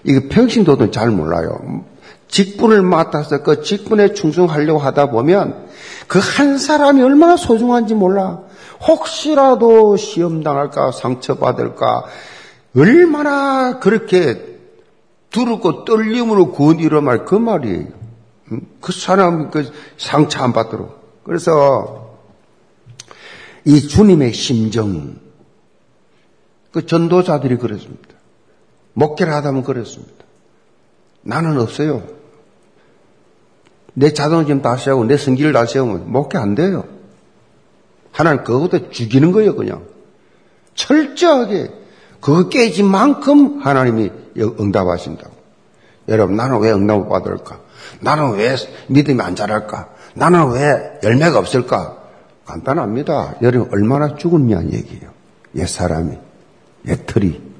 이거 0.04 0.20
평신도도 0.28 0.90
잘 0.90 1.10
몰라요. 1.10 1.84
직분을 2.28 2.82
맡아서 2.82 3.42
그 3.42 3.62
직분에 3.62 4.14
충성하려고 4.14 4.78
하다 4.78 5.10
보면 5.10 5.66
그 6.08 6.18
한 6.18 6.58
사람이 6.58 7.02
얼마나 7.02 7.36
소중한지 7.36 7.94
몰라. 7.94 8.40
혹시라도 8.86 9.96
시험 9.96 10.42
당할까 10.42 10.92
상처받을까 10.92 12.04
얼마나 12.76 13.78
그렇게 13.78 14.58
두렵고 15.30 15.84
떨림으로 15.84 16.52
구원 16.52 16.78
이름할 16.80 17.24
그 17.24 17.34
말이에요. 17.34 17.86
그 18.80 18.92
사람 18.92 19.50
그 19.50 19.70
상처 19.96 20.42
안 20.42 20.52
받도록. 20.52 21.22
그래서 21.24 22.18
이 23.64 23.86
주님의 23.88 24.32
심정 24.32 25.16
그 26.72 26.86
전도자들이 26.86 27.56
그랬습니다. 27.56 28.11
목회를 28.94 29.32
하다 29.32 29.50
보면 29.50 29.64
그랬습니다. 29.64 30.24
나는 31.22 31.58
없어요. 31.60 32.02
내 33.94 34.12
자존심 34.12 34.62
다시 34.62 34.88
하고 34.88 35.04
내 35.04 35.16
성기를 35.16 35.52
다시 35.52 35.78
하면 35.78 36.10
목회 36.10 36.38
안 36.38 36.54
돼요. 36.54 36.84
하나님 38.10 38.44
그것도 38.44 38.90
죽이는 38.90 39.32
거예요, 39.32 39.54
그냥. 39.54 39.84
철저하게 40.74 41.70
그거 42.20 42.48
깨진 42.48 42.86
만큼 42.86 43.60
하나님이 43.60 44.10
응답하신다고. 44.38 45.32
여러분, 46.08 46.36
나는 46.36 46.60
왜 46.60 46.72
응답을 46.72 47.08
받을까? 47.08 47.60
나는 48.00 48.34
왜 48.36 48.56
믿음이 48.88 49.20
안 49.20 49.36
자랄까? 49.36 49.90
나는 50.14 50.50
왜 50.50 51.00
열매가 51.02 51.38
없을까? 51.38 51.98
간단합니다. 52.44 53.36
여러분, 53.42 53.68
얼마나 53.72 54.16
죽었냐는 54.16 54.72
얘기예요. 54.72 55.10
옛사람이, 55.54 56.18
옛틀이. 56.88 57.51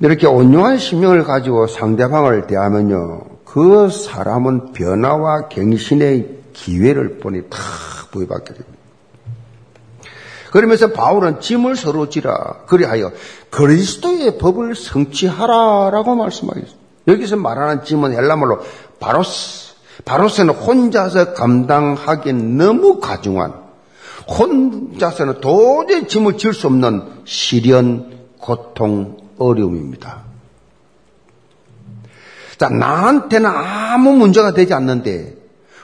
이렇게 0.00 0.26
온유한 0.26 0.78
심령을 0.78 1.24
가지고 1.24 1.66
상대방을 1.66 2.46
대하면요, 2.46 3.22
그 3.44 3.88
사람은 3.88 4.72
변화와 4.72 5.48
갱신의 5.48 6.38
기회를 6.52 7.18
보니 7.18 7.42
다 7.48 7.58
부여받게 8.10 8.54
됩니다. 8.54 8.74
그러면서 10.50 10.92
바울은 10.92 11.40
짐을 11.40 11.74
서로 11.74 12.08
지라 12.08 12.34
그리하여 12.66 13.10
그리스도의 13.50 14.38
법을 14.38 14.76
성취하라라고 14.76 16.14
말씀하셨습니다. 16.14 16.78
여기서 17.08 17.36
말하는 17.36 17.84
짐은 17.84 18.12
헬라말로 18.12 18.60
바로스. 19.00 19.74
바로스는 20.04 20.54
혼자서 20.54 21.34
감당하기엔 21.34 22.56
너무 22.56 23.00
가중한 23.00 23.54
혼자서는 24.28 25.40
도저히 25.40 26.08
짐을 26.08 26.36
질 26.36 26.52
수 26.52 26.66
없는 26.66 27.02
시련, 27.24 28.12
고통, 28.38 29.23
어려움입니다. 29.38 30.22
자, 32.58 32.68
나한테는 32.68 33.50
아무 33.50 34.12
문제가 34.12 34.52
되지 34.52 34.74
않는데 34.74 35.36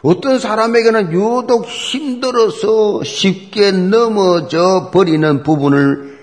어떤 0.02 0.38
사람에게는 0.38 1.12
유독 1.12 1.66
힘들어서 1.66 3.02
쉽게 3.04 3.72
넘어져 3.72 4.90
버리는 4.92 5.42
부분을 5.42 6.18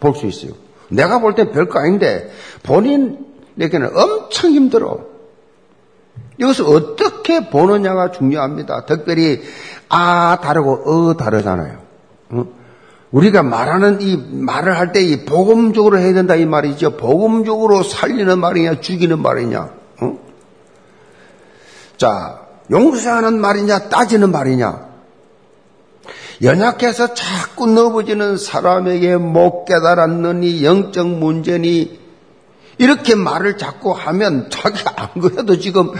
볼 0.00 0.14
수 0.14 0.26
있어요. 0.26 0.52
내가 0.88 1.18
볼때 1.20 1.50
별거 1.50 1.78
아닌데 1.80 2.30
본인에게는 2.62 3.90
엄청 3.94 4.52
힘들어. 4.52 5.00
이것을 6.40 6.64
어떻게 6.66 7.50
보느냐가 7.50 8.12
중요합니다. 8.12 8.86
특별히 8.86 9.42
아 9.88 10.38
다르고 10.40 10.82
어 10.86 11.16
다르잖아요. 11.16 11.78
어? 12.30 12.46
우리가 13.10 13.42
말하는 13.42 14.00
이 14.00 14.16
말을 14.30 14.76
할 14.78 14.92
때 14.92 15.00
이 15.02 15.24
복음적으로 15.24 15.98
해야 15.98 16.12
된다 16.12 16.34
이 16.34 16.44
말이죠. 16.44 16.96
복음적으로 16.96 17.82
살리는 17.82 18.38
말이냐 18.38 18.80
죽이는 18.80 19.20
말이냐. 19.20 19.70
자, 21.96 22.40
용서하는 22.70 23.40
말이냐, 23.40 23.88
따지는 23.88 24.30
말이냐. 24.30 24.88
연약해서 26.42 27.14
자꾸 27.14 27.66
넘어지는 27.66 28.36
사람에게 28.36 29.16
못 29.16 29.64
깨달았느니 29.64 30.64
영적 30.64 31.08
문제니 31.08 31.98
이렇게 32.76 33.16
말을 33.16 33.58
자꾸 33.58 33.90
하면 33.90 34.48
자기 34.50 34.78
안 34.94 35.20
그래도 35.20 35.58
지금 35.58 35.90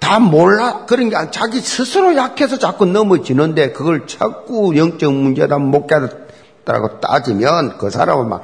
다 0.00 0.18
몰라 0.18 0.86
그런 0.86 1.08
게 1.08 1.14
아니라 1.14 1.30
자기 1.30 1.60
스스로 1.60 2.16
약해서 2.16 2.58
자꾸 2.58 2.84
넘어지는데 2.86 3.70
그걸 3.70 4.08
자꾸 4.08 4.76
영적 4.76 5.14
문제다 5.14 5.58
못 5.58 5.86
깨달았 5.86 6.25
다고 6.66 7.00
따지면 7.00 7.78
그 7.78 7.88
사람은 7.88 8.28
막 8.28 8.42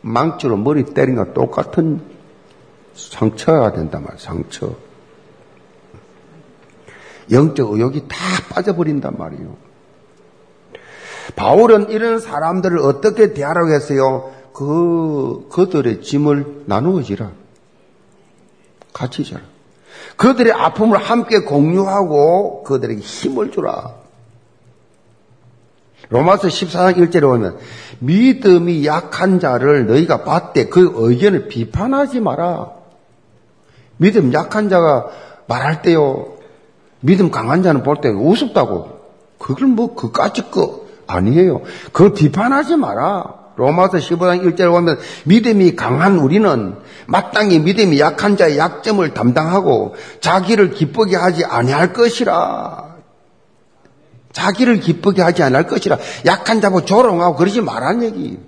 망치로 0.00 0.56
머리 0.56 0.84
때린 0.84 1.16
거 1.16 1.34
똑같은 1.34 2.00
상처가 2.94 3.72
된단 3.72 4.02
말이야 4.04 4.18
상처 4.18 4.70
영적 7.30 7.72
의욕이 7.72 8.06
다 8.08 8.16
빠져버린단 8.50 9.16
말이에요 9.18 9.56
바울은 11.36 11.90
이런 11.90 12.20
사람들을 12.20 12.78
어떻게 12.78 13.32
대하라고 13.32 13.72
했어요? 13.72 14.30
그, 14.52 15.48
그들의 15.50 16.02
짐을 16.02 16.64
나누어지라. 16.66 17.32
같이 18.92 19.24
져라. 19.24 19.42
그들의 20.16 20.52
아픔을 20.52 20.98
함께 20.98 21.40
공유하고 21.40 22.62
그들에게 22.62 23.00
힘을 23.00 23.50
주라. 23.50 24.03
로마서 26.10 26.48
14장 26.48 26.96
1절에 26.96 27.22
보면 27.22 27.58
믿음이 28.00 28.84
약한 28.86 29.40
자를 29.40 29.86
너희가 29.86 30.24
봤대 30.24 30.68
그 30.68 30.92
의견을 30.94 31.48
비판하지 31.48 32.20
마라. 32.20 32.70
믿음 33.96 34.32
약한 34.32 34.68
자가 34.68 35.06
말할 35.46 35.82
때요. 35.82 36.34
믿음 37.00 37.30
강한 37.30 37.62
자는 37.62 37.82
볼 37.82 38.00
때 38.00 38.08
우습다고. 38.08 38.98
그걸 39.38 39.68
뭐 39.68 39.94
그까짓 39.94 40.50
거 40.50 40.86
아니에요. 41.06 41.62
그걸 41.92 42.12
비판하지 42.14 42.76
마라. 42.76 43.44
로마서 43.56 43.98
15장 43.98 44.42
1절에 44.42 44.70
보면 44.70 44.98
믿음이 45.24 45.76
강한 45.76 46.18
우리는 46.18 46.74
마땅히 47.06 47.60
믿음이 47.60 48.00
약한 48.00 48.36
자의 48.36 48.58
약점을 48.58 49.14
담당하고 49.14 49.94
자기를 50.20 50.70
기쁘게 50.70 51.16
하지 51.16 51.44
아니할 51.44 51.92
것이라. 51.92 52.93
자기를 54.34 54.80
기쁘게 54.80 55.22
하지 55.22 55.42
않을 55.44 55.66
것이라. 55.66 55.96
약한 56.26 56.60
자고 56.60 56.84
조롱하고 56.84 57.36
그러지 57.36 57.62
말란 57.62 58.02
얘기. 58.02 58.38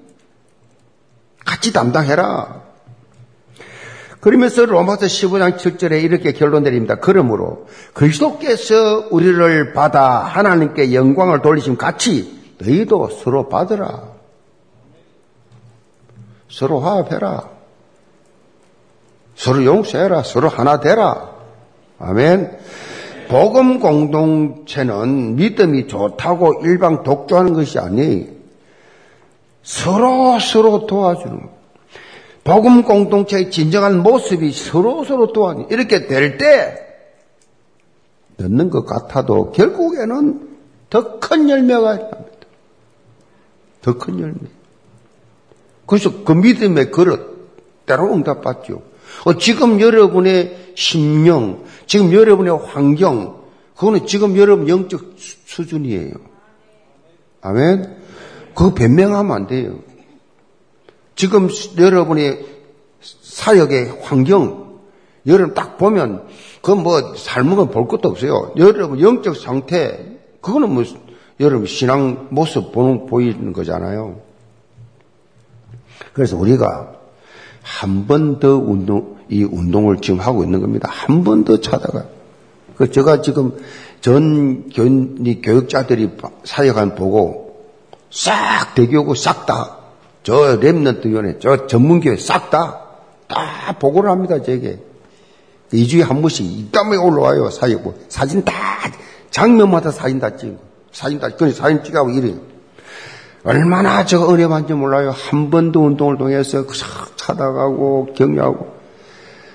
같이 1.44 1.72
담당해라. 1.72 2.66
그러면서 4.20 4.66
로마서 4.66 5.06
15장 5.06 5.56
7절에 5.56 6.02
이렇게 6.02 6.32
결론 6.32 6.64
내립니다. 6.64 6.96
그러므로 6.96 7.68
그리스도께서 7.94 9.06
우리를 9.10 9.72
받아 9.72 10.18
하나님께 10.18 10.92
영광을 10.92 11.40
돌리심 11.40 11.76
같이 11.76 12.36
너희도 12.58 13.10
서로 13.22 13.48
받으라. 13.48 14.02
서로 16.50 16.80
화합해라. 16.80 17.48
서로 19.36 19.64
용서해라. 19.64 20.24
서로 20.24 20.48
하나 20.48 20.80
되라. 20.80 21.30
아멘. 22.00 22.58
복음 23.28 23.80
공동체는 23.80 25.36
믿음이 25.36 25.88
좋다고 25.88 26.62
일방 26.64 27.02
독조하는 27.02 27.54
것이 27.54 27.78
아니 27.78 28.28
서로 29.62 30.38
서로 30.38 30.86
도와주는 30.86 31.40
것. 31.40 31.56
복음 32.44 32.82
공동체의 32.84 33.50
진정한 33.50 34.02
모습이 34.02 34.52
서로 34.52 35.04
서로 35.04 35.32
도와주는 35.32 35.70
이렇게 35.70 36.06
될때 36.06 36.84
듣는 38.36 38.70
것 38.70 38.84
같아도 38.86 39.50
결국에는 39.50 40.48
더 40.88 41.18
큰 41.18 41.50
열매가 41.50 41.94
있다. 41.94 42.18
더 43.82 43.98
큰 43.98 44.20
열매. 44.20 44.36
그래서 45.86 46.24
그 46.24 46.32
믿음의 46.32 46.90
그릇, 46.92 47.84
때로 47.86 48.12
응답받죠. 48.12 48.82
어, 49.24 49.36
지금 49.38 49.80
여러분의 49.80 50.72
심령, 50.74 51.64
지금 51.86 52.12
여러분의 52.12 52.58
환경, 52.66 53.42
그거는 53.74 54.06
지금 54.06 54.36
여러분 54.36 54.68
영적 54.68 55.14
수준이에요. 55.16 56.12
아멘? 57.40 57.96
그거 58.54 58.74
변명하면 58.74 59.36
안 59.36 59.46
돼요. 59.46 59.78
지금 61.14 61.48
여러분의 61.78 62.44
사역의 63.00 64.00
환경, 64.02 64.80
여러분 65.26 65.54
딱 65.54 65.76
보면, 65.78 66.26
그 66.62 66.70
뭐, 66.72 67.14
삶은 67.14 67.70
볼 67.70 67.88
것도 67.88 68.08
없어요. 68.08 68.52
여러분 68.56 69.00
영적 69.00 69.36
상태, 69.36 70.06
그거는 70.40 70.72
뭐, 70.72 70.84
여러분 71.40 71.66
신앙 71.66 72.28
모습 72.30 72.72
보는, 72.72 73.06
보이는 73.06 73.52
거잖아요. 73.52 74.20
그래서 76.12 76.36
우리가 76.36 76.92
한 77.66 78.06
번 78.06 78.38
더 78.38 78.56
운동, 78.56 79.16
이 79.28 79.42
운동을 79.42 79.98
지금 80.00 80.20
하고 80.20 80.44
있는 80.44 80.60
겁니다. 80.60 80.88
한 80.92 81.24
번 81.24 81.42
더 81.44 81.60
찾아가. 81.60 82.04
그, 82.76 82.90
제가 82.92 83.22
지금 83.22 83.56
전 84.00 84.70
교육자들이 84.70 86.10
사역한 86.44 86.94
보고 86.94 87.66
싹 88.10 88.74
대교고 88.76 89.16
싹 89.16 89.46
다, 89.46 89.78
저 90.22 90.60
랩런트 90.60 91.06
위원회, 91.06 91.38
저 91.40 91.66
전문교회 91.66 92.16
싹 92.18 92.50
다, 92.50 92.82
다 93.26 93.76
보고를 93.80 94.10
합니다, 94.10 94.40
제게. 94.42 94.78
2주에 95.72 96.02
한 96.06 96.22
번씩 96.22 96.46
이땀에 96.46 96.96
올라와요, 96.96 97.50
사역. 97.50 97.82
뭐, 97.82 97.98
사진 98.08 98.44
다, 98.44 98.52
장면마다 99.32 99.90
사진 99.90 100.20
다 100.20 100.36
찍고. 100.36 100.58
사진 100.92 101.18
다, 101.18 101.28
그 101.36 101.50
사진 101.50 101.82
찍하고 101.82 102.10
이래요. 102.10 102.36
얼마나 103.42 104.04
저 104.04 104.32
은혜 104.32 104.46
받는지 104.46 104.74
몰라요. 104.74 105.10
한 105.10 105.50
번도 105.50 105.84
운동을 105.84 106.16
통해서 106.18 106.64
싹 106.72 107.15
찾아가고 107.26 108.08
격려하고. 108.14 108.76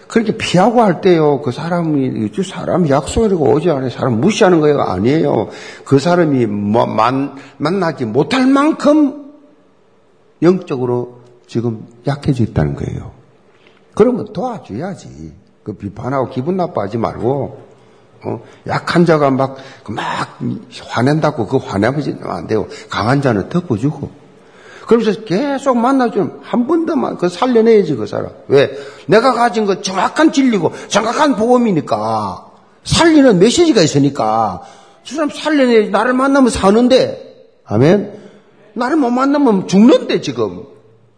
그렇게 0.08 0.36
피하고 0.36 0.82
할 0.82 1.00
때요, 1.00 1.42
그 1.42 1.52
사람이, 1.52 2.32
사람 2.44 2.90
약속이라고 2.90 3.50
오지 3.54 3.70
않아요. 3.70 3.90
사람 3.90 4.20
무시하는 4.20 4.60
거예요. 4.60 4.82
아니에요. 4.82 5.48
그 5.86 6.00
사람이 6.00 6.48
뭐, 6.48 6.86
만, 6.86 7.36
만나지 7.58 8.04
못할 8.04 8.46
만큼 8.46 9.32
영적으로 10.42 11.22
지금 11.48 11.88
약해져 12.08 12.44
있다는 12.44 12.76
거예요. 12.76 13.12
그러면 13.96 14.34
도와줘야지. 14.34 15.32
그 15.64 15.74
비판하고 15.74 16.30
기분 16.30 16.58
나빠하지 16.58 16.98
말고, 16.98 17.62
어? 18.26 18.42
약한 18.68 19.06
자가 19.06 19.30
막, 19.30 19.56
막 19.88 20.40
화낸다고 20.90 21.48
그 21.48 21.58
화내면 21.58 22.20
안 22.24 22.48
돼요. 22.48 22.68
강한 22.90 23.22
자는 23.22 23.48
덮어주고. 23.48 24.21
그러면서 24.88 25.22
계속 25.24 25.78
만나주면 25.78 26.40
한 26.42 26.68
번 26.68 26.86
더만 26.86 27.18
그 27.18 27.30
살려내야지 27.30 27.96
그 27.96 28.08
사람. 28.08 28.32
왜? 28.48 28.72
내가 29.08 29.34
가진 29.34 29.66
거 29.66 29.82
정확한 29.82 30.32
진리고 30.32 30.72
정확한 30.88 31.36
복음이니까 31.36 32.48
살리는 32.84 33.40
메시지가 33.40 33.82
있으니까 33.82 34.62
저 35.04 35.16
사람 35.16 35.30
살려내야지 35.30 35.90
나를 35.90 36.14
만나면 36.14 36.50
사는데 36.50 37.48
아멘? 37.66 38.20
나를 38.74 38.98
못 38.98 39.10
만나면 39.10 39.68
죽는데 39.68 40.22
지금. 40.22 40.64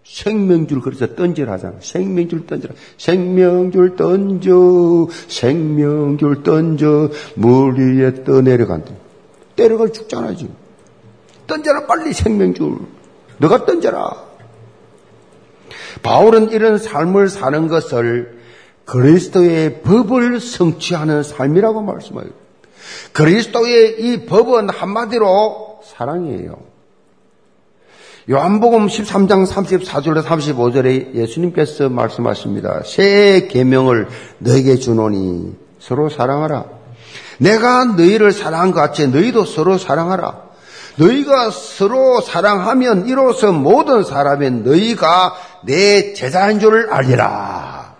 생명줄 0.06 0.82
그래서 0.82 1.16
던지라잖아. 1.16 1.76
생명줄 1.80 2.46
던지라. 2.46 2.74
생명줄 2.98 3.96
던져. 3.96 5.08
생명줄 5.30 6.44
던져. 6.44 7.10
물 7.36 7.76
위에 7.80 8.24
떠내려간다. 8.26 8.92
때려가 9.56 9.88
죽잖아 9.88 10.36
지금. 10.36 10.54
던져라 11.48 11.86
빨리 11.86 12.12
생명줄. 12.12 12.80
너가 13.44 13.66
던져라. 13.66 14.16
바울은 16.02 16.52
이런 16.52 16.78
삶을 16.78 17.30
사는 17.30 17.68
것을 17.68 18.40
그리스도의 18.86 19.82
법을 19.82 20.40
성취하는 20.40 21.24
삶이라고 21.24 21.82
말씀해요. 21.82 22.30
그리스도의 23.12 24.02
이 24.02 24.26
법은 24.26 24.70
한마디로 24.70 25.82
사랑이에요. 25.84 26.58
요한복음 28.30 28.88
13장 28.88 29.46
34절에 29.46 30.24
35절에 30.24 31.14
예수님께서 31.14 31.90
말씀하십니다. 31.90 32.84
새 32.86 33.48
계명을 33.50 34.08
너에게 34.40 34.78
주노니 34.78 35.56
서로 35.80 36.10
사랑하라. 36.10 36.66
내가 37.40 37.84
너희를 37.86 38.32
사랑한 38.32 38.72
것 38.72 38.80
같이 38.80 39.08
너희도 39.08 39.44
서로 39.44 39.78
사랑하라. 39.78 40.53
너희가 40.96 41.50
서로 41.52 42.22
사랑하면 42.22 43.08
이로써 43.08 43.52
모든 43.52 44.04
사람의 44.04 44.52
너희가 44.52 45.36
내 45.64 46.14
제자인 46.14 46.60
줄을 46.60 46.92
알리라. 46.92 47.94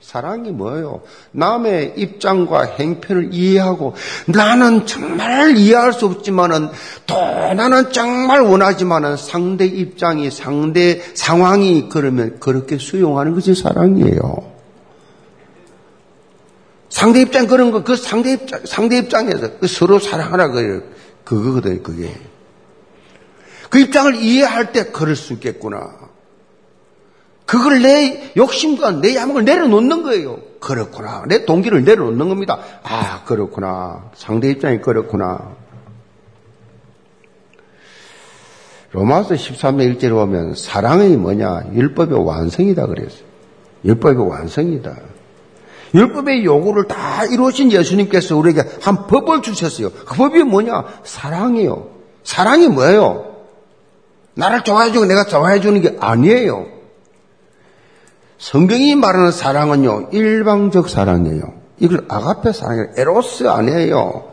사랑이 0.00 0.50
뭐예요? 0.50 1.02
남의 1.32 1.94
입장과 1.96 2.76
행편을 2.78 3.30
이해하고 3.32 3.94
나는 4.26 4.86
정말 4.86 5.56
이해할 5.56 5.92
수 5.92 6.06
없지만은 6.06 6.70
또 7.06 7.16
나는 7.16 7.92
정말 7.92 8.40
원하지만은 8.40 9.16
상대 9.16 9.66
입장이 9.66 10.30
상대 10.30 11.02
상황이 11.14 11.88
그러면 11.90 12.38
그렇게 12.38 12.78
수용하는 12.78 13.34
것이 13.34 13.54
사랑이에요. 13.54 14.54
상대 16.88 17.20
입장 17.20 17.46
그런 17.46 17.72
거, 17.72 17.82
그 17.82 17.94
상대 17.96 18.32
입장, 18.32 18.60
상대 18.64 18.96
입장에서 18.96 19.58
그 19.58 19.66
서로 19.66 19.98
사랑하라, 19.98 20.48
그, 20.48 20.95
그거거든, 21.26 21.82
그게. 21.82 22.14
그 23.68 23.80
입장을 23.80 24.14
이해할 24.14 24.72
때 24.72 24.84
그럴 24.84 25.16
수 25.16 25.32
있겠구나. 25.34 25.92
그걸 27.44 27.82
내 27.82 28.32
욕심과 28.36 29.00
내 29.00 29.14
야망을 29.16 29.44
내려놓는 29.44 30.02
거예요. 30.04 30.38
그렇구나. 30.60 31.24
내 31.28 31.44
동기를 31.44 31.84
내려놓는 31.84 32.28
겁니다. 32.28 32.58
아, 32.82 33.24
그렇구나. 33.24 34.10
상대 34.14 34.50
입장이 34.50 34.80
그렇구나. 34.80 35.56
로마서 38.92 39.34
13장 39.34 39.98
1절에 39.98 40.10
보면 40.10 40.54
사랑이 40.54 41.16
뭐냐? 41.16 41.70
율법의 41.72 42.24
완성이다 42.24 42.86
그랬어요. 42.86 43.26
율법의 43.84 44.28
완성이다. 44.28 44.96
율법의 45.94 46.44
요구를 46.44 46.88
다 46.88 47.24
이루신 47.24 47.72
예수님께서 47.72 48.36
우리에게 48.36 48.62
한 48.82 49.06
법을 49.06 49.42
주셨어요. 49.42 49.90
그 49.90 50.14
법이 50.16 50.42
뭐냐? 50.42 50.84
사랑이요. 51.04 51.88
사랑이 52.24 52.68
뭐예요? 52.68 53.36
나를 54.34 54.64
좋아해주고 54.64 55.06
내가 55.06 55.24
좋아해주는 55.24 55.80
게 55.80 55.96
아니에요. 56.00 56.66
성경이 58.38 58.94
말하는 58.96 59.32
사랑은요, 59.32 60.08
일방적 60.12 60.88
사랑이에요. 60.88 61.54
이걸 61.78 62.04
아가페 62.08 62.52
사랑이에요. 62.52 62.88
에로스 62.96 63.48
아니에요. 63.48 64.24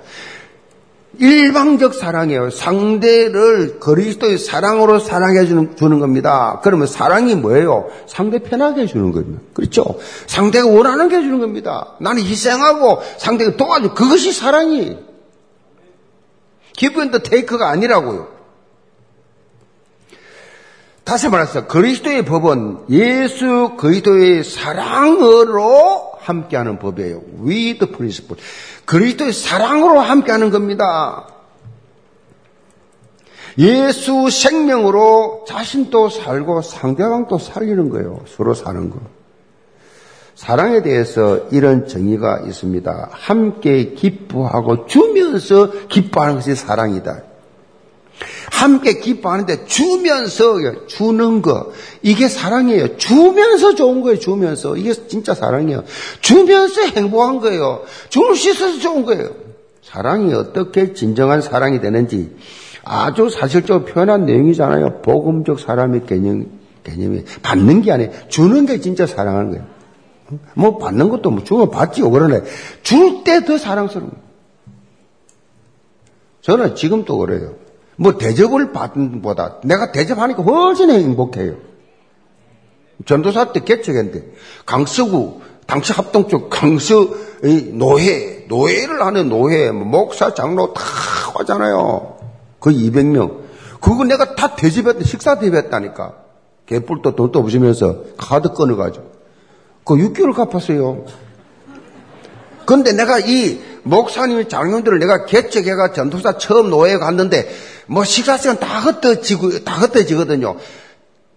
일방적 1.19 1.93
사랑이에요. 1.93 2.49
상대를 2.49 3.79
그리스도의 3.79 4.37
사랑으로 4.37 4.99
사랑해 4.99 5.45
주는, 5.45 5.75
주는 5.75 5.99
겁니다. 5.99 6.59
그러면 6.63 6.87
사랑이 6.87 7.35
뭐예요? 7.35 7.89
상대 8.07 8.39
편하게 8.39 8.81
해주는 8.83 9.11
겁니다. 9.11 9.41
그렇죠? 9.53 9.83
상대가 10.25 10.67
원하는 10.67 11.09
게 11.09 11.17
해주는 11.17 11.39
겁니다. 11.39 11.93
나는 11.99 12.23
희생하고 12.23 13.01
상대가 13.17 13.55
도와주 13.55 13.93
그것이 13.93 14.31
사랑이. 14.31 14.97
기브 16.73 17.01
앤더 17.01 17.19
테이크가 17.19 17.69
아니라고요. 17.69 18.33
다시 21.03 21.27
말해서 21.27 21.67
그리스도의 21.67 22.25
법은 22.25 22.85
예수 22.89 23.73
그리스도의 23.77 24.43
사랑으로 24.43 26.12
함께하는 26.23 26.79
법이에요. 26.79 27.21
with 27.45 27.85
principle. 27.91 28.41
그리스도의 28.85 29.33
사랑으로 29.33 29.99
함께하는 29.99 30.49
겁니다. 30.49 31.27
예수 33.57 34.29
생명으로 34.29 35.45
자신도 35.47 36.09
살고 36.09 36.61
상대방도 36.61 37.37
살리는 37.37 37.89
거예요. 37.89 38.21
서로 38.27 38.53
사는 38.53 38.89
거. 38.89 38.99
사랑에 40.35 40.81
대해서 40.81 41.47
이런 41.51 41.87
정의가 41.87 42.41
있습니다. 42.47 43.09
함께 43.11 43.93
기뻐하고 43.93 44.87
주면서 44.87 45.71
기뻐하는 45.87 46.35
것이 46.35 46.55
사랑이다. 46.55 47.32
함께 48.51 48.99
기뻐하는데 48.99 49.65
주면서 49.65 50.85
주는 50.87 51.41
거 51.41 51.71
이게 52.01 52.27
사랑이에요. 52.27 52.97
주면서 52.97 53.75
좋은 53.75 54.01
거예요. 54.01 54.19
주면서 54.19 54.77
이게 54.77 54.93
진짜 55.07 55.33
사랑이에요. 55.33 55.83
주면서 56.21 56.81
행복한 56.81 57.39
거예요. 57.39 57.83
줄 58.09 58.35
수 58.35 58.51
있어서 58.51 58.79
좋은 58.79 59.03
거예요. 59.05 59.29
사랑이 59.81 60.33
어떻게 60.33 60.93
진정한 60.93 61.41
사랑이 61.41 61.81
되는지 61.81 62.35
아주 62.83 63.29
사실적으로 63.29 63.85
표현한 63.85 64.25
내용이잖아요. 64.25 65.01
복음적 65.01 65.59
사람의 65.59 66.05
개념 66.05 66.45
개념이 66.83 67.23
받는 67.41 67.81
게 67.81 67.91
아니에요. 67.91 68.11
주는 68.29 68.65
게 68.65 68.79
진짜 68.79 69.05
사랑하는 69.07 69.51
거예요. 69.51 69.65
뭐 70.55 70.77
받는 70.77 71.09
것도 71.09 71.29
뭐 71.31 71.43
주면 71.43 71.69
받지요. 71.69 72.09
그러네. 72.09 72.41
줄 72.83 73.23
때 73.23 73.41
더 73.45 73.57
사랑스러운 73.57 74.09
거예요. 74.09 74.23
저는 76.41 76.75
지금도 76.75 77.17
그래요. 77.19 77.55
뭐 77.95 78.17
대접을 78.17 78.71
받는 78.71 79.21
보다 79.21 79.59
내가 79.63 79.91
대접하니까 79.91 80.43
훨씬 80.43 80.89
행복해요. 80.89 81.55
전도사 83.05 83.51
때 83.53 83.61
개척했는데 83.61 84.33
강서구 84.65 85.41
당시 85.67 85.93
합동 85.93 86.27
쪽 86.27 86.49
강서 86.49 87.09
노회 87.73 88.45
노회를 88.47 89.01
하는 89.05 89.29
노회 89.29 89.71
뭐 89.71 89.85
목사 89.85 90.33
장로 90.33 90.73
다 90.73 90.81
하잖아요. 91.37 92.17
거의 92.59 92.89
200명. 92.89 93.43
그거 93.81 94.03
내가 94.05 94.35
다 94.35 94.55
대접했다 94.55 95.03
식사 95.03 95.39
대접했다니까. 95.39 96.13
개뿔도 96.65 97.15
돈도 97.15 97.39
없으면서 97.39 98.03
카드 98.17 98.49
끊어가지고 98.49 99.05
그 99.83 99.95
6개월 99.95 100.33
갚았어요. 100.33 101.05
근데 102.65 102.93
내가 102.93 103.19
이 103.19 103.59
목사님 103.83 104.47
장로들을 104.47 104.99
내가 104.99 105.25
개척해가 105.25 105.93
전도사 105.93 106.37
처음 106.37 106.69
노예에 106.69 106.97
갔는데 106.97 107.53
뭐 107.87 108.03
식사 108.03 108.37
시간 108.37 108.59
다 108.59 108.79
흩어지고 108.79 109.63
다 109.63 109.75
흩어지거든요. 109.75 110.57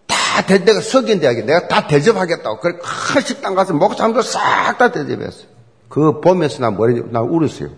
다 0.07 0.47
대, 0.47 0.65
내가 0.65 0.81
석인 0.81 1.21
대학에 1.21 1.43
내가 1.43 1.69
다 1.69 1.87
대접하겠다고 1.87 2.61
그래 2.61 2.79
큰 2.81 3.23
식당 3.23 3.55
가서 3.55 3.75
목사님도 3.75 4.23
싹다 4.23 4.93
대접했어요. 4.93 5.47
그거 5.89 6.21
보면서 6.21 6.61
나 6.61 6.71
머리 6.71 7.03
나 7.11 7.21
울었어요. 7.21 7.71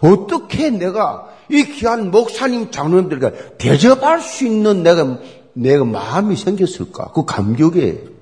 어떻게 0.00 0.70
내가 0.70 1.28
이 1.48 1.64
귀한 1.64 2.10
목사님 2.10 2.70
장로님들과 2.70 3.32
대접할 3.58 4.20
수 4.20 4.44
있는 4.44 4.82
내가 4.82 5.18
내가 5.52 5.84
마음이 5.84 6.36
생겼을까? 6.36 7.12
그 7.14 7.24
감격에 7.24 8.15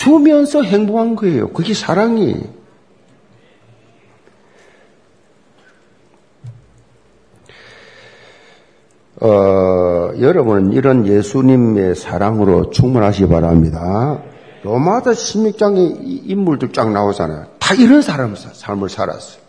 주면서 0.00 0.62
행복한 0.62 1.14
거예요. 1.14 1.50
그게 1.50 1.74
사랑이. 1.74 2.34
어, 9.20 10.10
여러분은 10.18 10.72
이런 10.72 11.06
예수님의 11.06 11.96
사랑으로 11.96 12.70
충만하시 12.70 13.24
기 13.24 13.28
바랍니다. 13.28 14.22
로마서 14.62 15.10
16장에 15.10 15.98
인물들 16.02 16.72
쫙 16.72 16.90
나오잖아요. 16.90 17.48
다 17.58 17.74
이런 17.74 18.00
사람, 18.00 18.34
삶을 18.34 18.88
살았어요. 18.88 19.42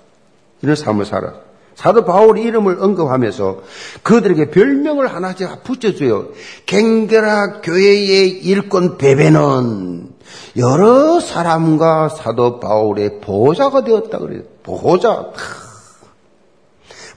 이런 0.62 0.76
삶을 0.76 1.06
살았어요. 1.06 1.42
사도 1.76 2.04
바울이 2.04 2.44
이름을 2.44 2.84
언급하면서 2.84 3.62
그들에게 4.04 4.52
별명을 4.52 5.08
하나씩 5.08 5.64
붙여줘요. 5.64 6.32
갱결아 6.66 7.62
교회의 7.62 8.30
일꾼 8.44 8.98
베베는 8.98 10.11
여러 10.58 11.20
사람과 11.20 12.10
사도 12.10 12.60
바울의 12.60 13.22
보호자가 13.22 13.84
되었다 13.84 14.18
그래요. 14.20 14.42
보호자. 14.64 15.32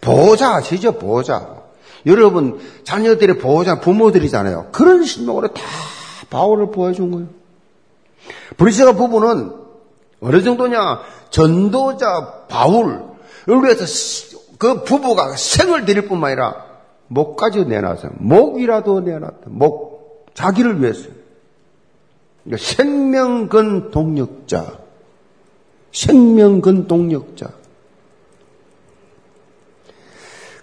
보호자 0.00 0.56
아시죠? 0.56 0.92
보호자. 0.92 1.62
여러분 2.06 2.60
자녀들의 2.84 3.38
보호자 3.38 3.80
부모들이잖아요. 3.80 4.68
그런 4.72 5.04
신명으로 5.04 5.48
다 5.48 5.62
바울을 6.30 6.70
보여준 6.70 7.10
거예요. 7.10 7.28
브리스가 8.56 8.92
부부는 8.92 9.52
어느 10.20 10.42
정도냐? 10.42 11.00
전도자 11.30 12.44
바울을 12.48 13.00
위해서 13.46 13.84
그 14.58 14.84
부부가 14.84 15.36
생을 15.36 15.84
드릴 15.84 16.08
뿐만 16.08 16.30
아니라 16.30 16.64
목까지 17.08 17.64
내놨어요. 17.64 18.12
목이라도 18.18 19.00
내놨다. 19.00 19.40
목 19.46 20.26
자기를 20.34 20.80
위해서. 20.80 21.08
그러니까 22.44 22.64
생명근 22.64 23.90
동력자. 23.90 24.78
생명근 25.92 26.86
동력자. 26.86 27.50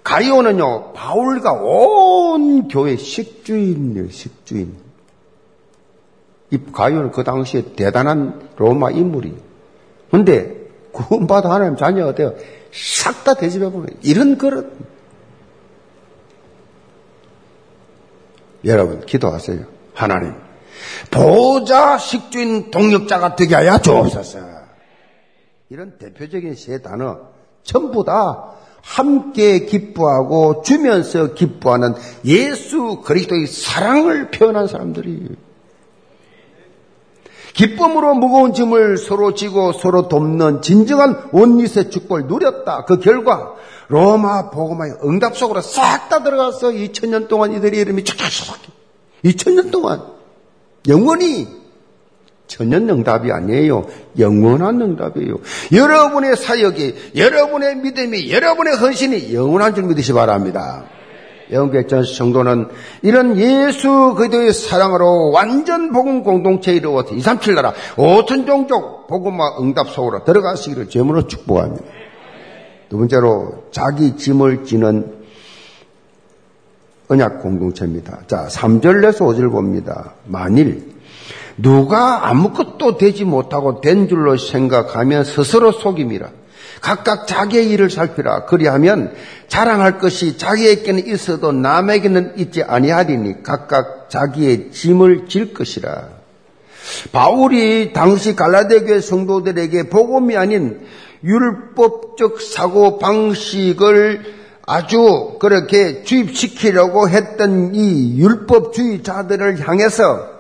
가이오는요, 0.04 0.94
바울과 0.94 1.54
온 1.54 2.68
교회 2.68 2.98
식주인이에요, 2.98 4.10
식주인. 4.10 4.76
이 6.50 6.60
가이오는 6.72 7.12
그 7.12 7.24
당시에 7.24 7.76
대단한 7.76 8.50
로마 8.58 8.92
인물이. 8.92 9.36
근데 10.10 10.68
구원받아 10.92 11.50
하나님 11.50 11.78
자녀가 11.78 12.14
되어 12.14 12.36
싹다 12.74 13.36
대접해보는 13.36 13.88
이런 14.02 14.38
그릇. 14.38 14.72
여러분, 18.66 19.06
기도하세요. 19.06 19.66
하나님. 19.94 20.51
보호자 21.10 21.98
식주인 21.98 22.72
동력자가 22.72 23.36
되게 23.36 23.56
하여 23.56 23.78
주옵소서. 23.80 24.40
이런 25.70 25.98
대표적인 25.98 26.56
세 26.56 26.82
단어 26.82 27.20
전부 27.64 28.04
다 28.04 28.52
함께 28.82 29.66
기뻐하고 29.66 30.64
주면서 30.64 31.34
기뻐하는 31.34 31.94
예수 32.26 33.02
그리스도의 33.04 33.48
사랑을 33.48 34.32
표현한 34.32 34.68
사람들이 34.68 35.30
기쁨으로 37.54 38.16
무거운 38.16 38.54
짐을 38.54 38.98
서로 38.98 39.34
지고 39.34 39.74
서로 39.74 40.08
돕는 40.08 40.62
진정한 40.62 41.30
원리의 41.32 41.90
축복을 41.92 42.28
누렸다. 42.28 42.86
그 42.86 43.00
결과 43.00 43.54
로마 43.88 44.50
복음의 44.50 44.94
응답 45.04 45.36
속으로 45.38 45.62
싹 45.62 46.10
다 46.10 46.24
들어가서 46.24 46.70
2000년 46.70 47.28
동안 47.28 47.54
이들의 47.54 47.80
이름이 47.80 48.04
쫙쫙 48.04 48.58
2000년 49.26 49.72
동안 49.72 50.02
영원히 50.88 51.48
천년 52.48 52.90
응답이 52.90 53.32
아니에요. 53.32 53.86
영원한 54.20 54.82
응답이에요. 54.82 55.36
여러분의 55.72 56.36
사역이, 56.36 57.14
여러분의 57.16 57.78
믿음이, 57.78 58.32
여러분의 58.32 58.76
헌신이 58.76 59.34
영원한 59.34 59.74
줄 59.74 59.86
믿으시 59.86 60.12
바랍니다. 60.12 60.84
영계 61.52 61.86
전 61.86 62.04
성도는 62.04 62.68
이런 63.02 63.38
예수 63.38 64.14
그리스도의 64.16 64.54
사랑으로 64.54 65.32
완전 65.32 65.92
복음 65.92 66.24
공동체 66.24 66.74
이루어서 66.74 67.14
2, 67.14 67.20
3, 67.20 67.40
7 67.40 67.56
나라 67.56 67.74
5천 67.96 68.48
종족 68.48 69.08
복음과 69.08 69.58
응답 69.60 69.90
속으로 69.90 70.24
들어가시기를 70.24 70.90
제물로 70.90 71.28
축복합니다. 71.28 71.84
두 72.90 72.98
번째로 72.98 73.66
자기 73.72 74.16
짐을 74.16 74.64
지는 74.64 75.21
언약 77.12 77.42
공동체입니다. 77.42 78.20
자, 78.28 78.48
3절에서 78.50 79.18
5절 79.18 79.52
봅니다. 79.52 80.14
만일 80.26 80.94
누가 81.58 82.30
아무것도 82.30 82.98
되지 82.98 83.26
못하고 83.26 83.82
된 83.82 84.08
줄로 84.08 84.38
생각하면 84.38 85.26
스스로 85.26 85.74
속임이라. 85.74 86.30
각각 86.80 87.28
자기의 87.28 87.70
일을 87.70 87.90
살피라. 87.90 88.46
그리하면 88.46 89.14
자랑할 89.50 90.00
것이 90.00 90.38
자기에게는 90.38 91.06
있어도 91.08 91.52
남에게는 91.52 92.36
있지 92.38 92.64
아니하리니 92.64 93.44
각각 93.44 94.10
자기의 94.10 94.72
짐을 94.72 95.28
질 95.28 95.54
것이라. 95.54 96.08
바울이 97.12 97.92
당시 97.92 98.38
갈라데 98.38 98.86
교회 98.86 99.02
성도들에게 99.02 99.90
복음이 99.90 100.38
아닌 100.38 100.80
율법적 101.26 102.42
사고 102.42 102.98
방식을 103.00 104.41
아주 104.66 105.38
그렇게 105.40 106.04
주입시키려고 106.04 107.10
했던 107.10 107.74
이 107.74 108.18
율법주의자들을 108.20 109.68
향해서 109.68 110.32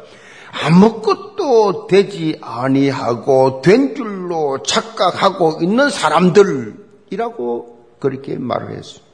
아무것도 0.51 1.87
되지 1.87 2.37
아니하고 2.41 3.61
된 3.61 3.95
줄로 3.95 4.61
착각하고 4.63 5.59
있는 5.61 5.89
사람들이라고 5.89 7.79
그렇게 7.99 8.37
말을 8.37 8.77
했습니다. 8.77 9.05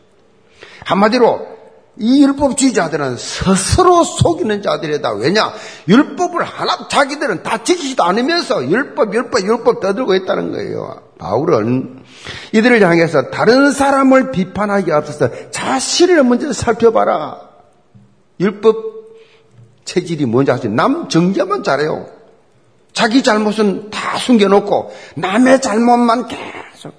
한마디로 0.86 1.58
이 2.00 2.24
율법주의자들은 2.24 3.18
스스로 3.18 4.04
속이는 4.04 4.62
자들이다. 4.62 5.14
왜냐? 5.14 5.54
율법을 5.88 6.44
하나 6.44 6.88
자기들은 6.88 7.44
다 7.44 7.64
지키지도 7.64 8.04
않으면서 8.04 8.70
율법, 8.70 9.14
율법, 9.14 9.42
율법 9.42 9.80
떠들고 9.82 10.16
있다는 10.16 10.52
거예요. 10.52 11.07
바울은 11.18 12.04
이들을 12.54 12.82
향해서 12.82 13.30
다른 13.30 13.72
사람을 13.72 14.32
비판하기 14.32 14.92
앞서서 14.92 15.30
자신을 15.52 16.24
먼저 16.24 16.54
살펴봐라. 16.54 17.42
율법 18.40 18.98
체질이 19.86 20.26
뭔지 20.26 20.52
아세요? 20.52 20.72
남 20.72 21.10
정죄만 21.10 21.64
잘해요. 21.64 22.08
자기 22.94 23.24
잘못은 23.24 23.90
다 23.90 24.18
숨겨놓고 24.18 24.92
남의 25.16 25.62
잘못만 25.62 26.28
계속. 26.28 26.94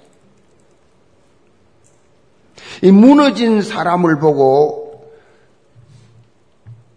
이 2.82 2.90
무너진 2.90 3.62
사람을 3.62 4.18
보고 4.18 5.10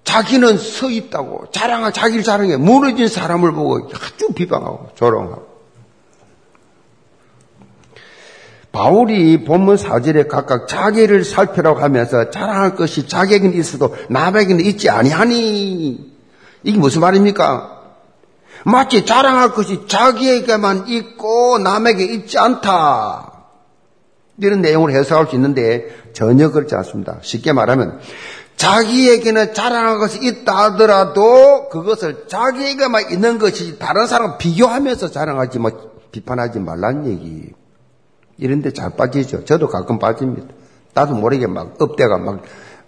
자기는 0.04 0.58
서 0.58 0.90
있다고 0.90 1.52
자랑하 1.52 1.92
자기를 1.92 2.24
자랑해 2.24 2.58
무너진 2.58 3.08
사람을 3.08 3.54
보고 3.54 3.90
아주 3.94 4.34
비방하고 4.34 4.90
조롱하고 4.96 5.51
바울이 8.72 9.44
본문 9.44 9.78
사절에 9.78 10.28
각각 10.28 10.68
자기를 10.68 11.26
살펴라고 11.26 11.80
하면서 11.80 12.30
자랑할 12.30 12.76
것이 12.76 13.08
자기에게는 13.08 13.58
있어도 13.58 13.96
남에게는 14.10 14.64
있지 14.66 14.90
아니하니 14.90 16.12
이게 16.64 16.78
무슨 16.78 17.02
말입니까? 17.02 17.80
마치 18.64 19.06
자랑할 19.06 19.54
것이 19.54 19.88
자기에게만 19.88 20.88
있고 20.88 21.58
남에게 21.58 22.04
있지 22.04 22.38
않다. 22.38 23.32
이런 24.38 24.62
내용을 24.62 24.94
해석할 24.94 25.28
수 25.28 25.36
있는데 25.36 25.88
전혀 26.14 26.50
그렇지 26.52 26.76
않습니다. 26.76 27.18
쉽게 27.22 27.54
말하면 27.54 28.00
자기에게는 28.56 29.54
자랑할 29.54 29.98
것이 29.98 30.20
있다 30.22 30.56
하더라도 30.66 31.70
그것을 31.70 32.28
자기에게만 32.28 33.12
있는 33.12 33.40
것이 33.40 33.80
다른 33.80 34.08
사람 34.08 34.38
비교하면서 34.38 35.12
자랑하지 35.12 35.60
뭐 35.60 35.72
비판하지 36.12 36.60
말란 36.60 37.08
얘기. 37.08 37.52
이런 38.38 38.62
데 38.62 38.72
잘 38.72 38.96
빠지죠. 38.96 39.46
저도 39.46 39.68
가끔 39.68 40.00
빠집니다. 40.00 40.54
나도 40.94 41.16
모르게 41.16 41.48
막 41.48 41.82
업대가 41.82 42.18
막, 42.18 42.44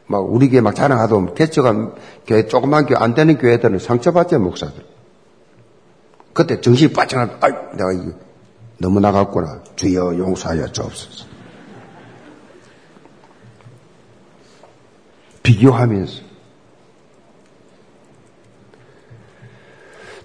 막 0.08 0.19
우리 0.19 0.49
교회 0.49 0.62
막 0.62 0.75
보면 0.75 1.36
개척한 1.36 1.95
교회, 2.27 2.47
조그만 2.47 2.86
교회 2.86 2.97
안 2.97 3.13
되는 3.13 3.38
교회들은 3.38 3.79
상처받죠, 3.79 4.39
목사들. 4.39 4.84
그때 6.34 6.60
정신이 6.60 6.93
빠져나, 6.93 7.38
아이, 7.39 7.51
내가 7.75 7.93
이거 7.93 8.13
너무 8.79 8.99
나갔구나. 8.99 9.62
주여 9.75 10.17
용서하여 10.17 10.71
주옵소서. 10.71 11.25
비교하면서. 15.43 16.33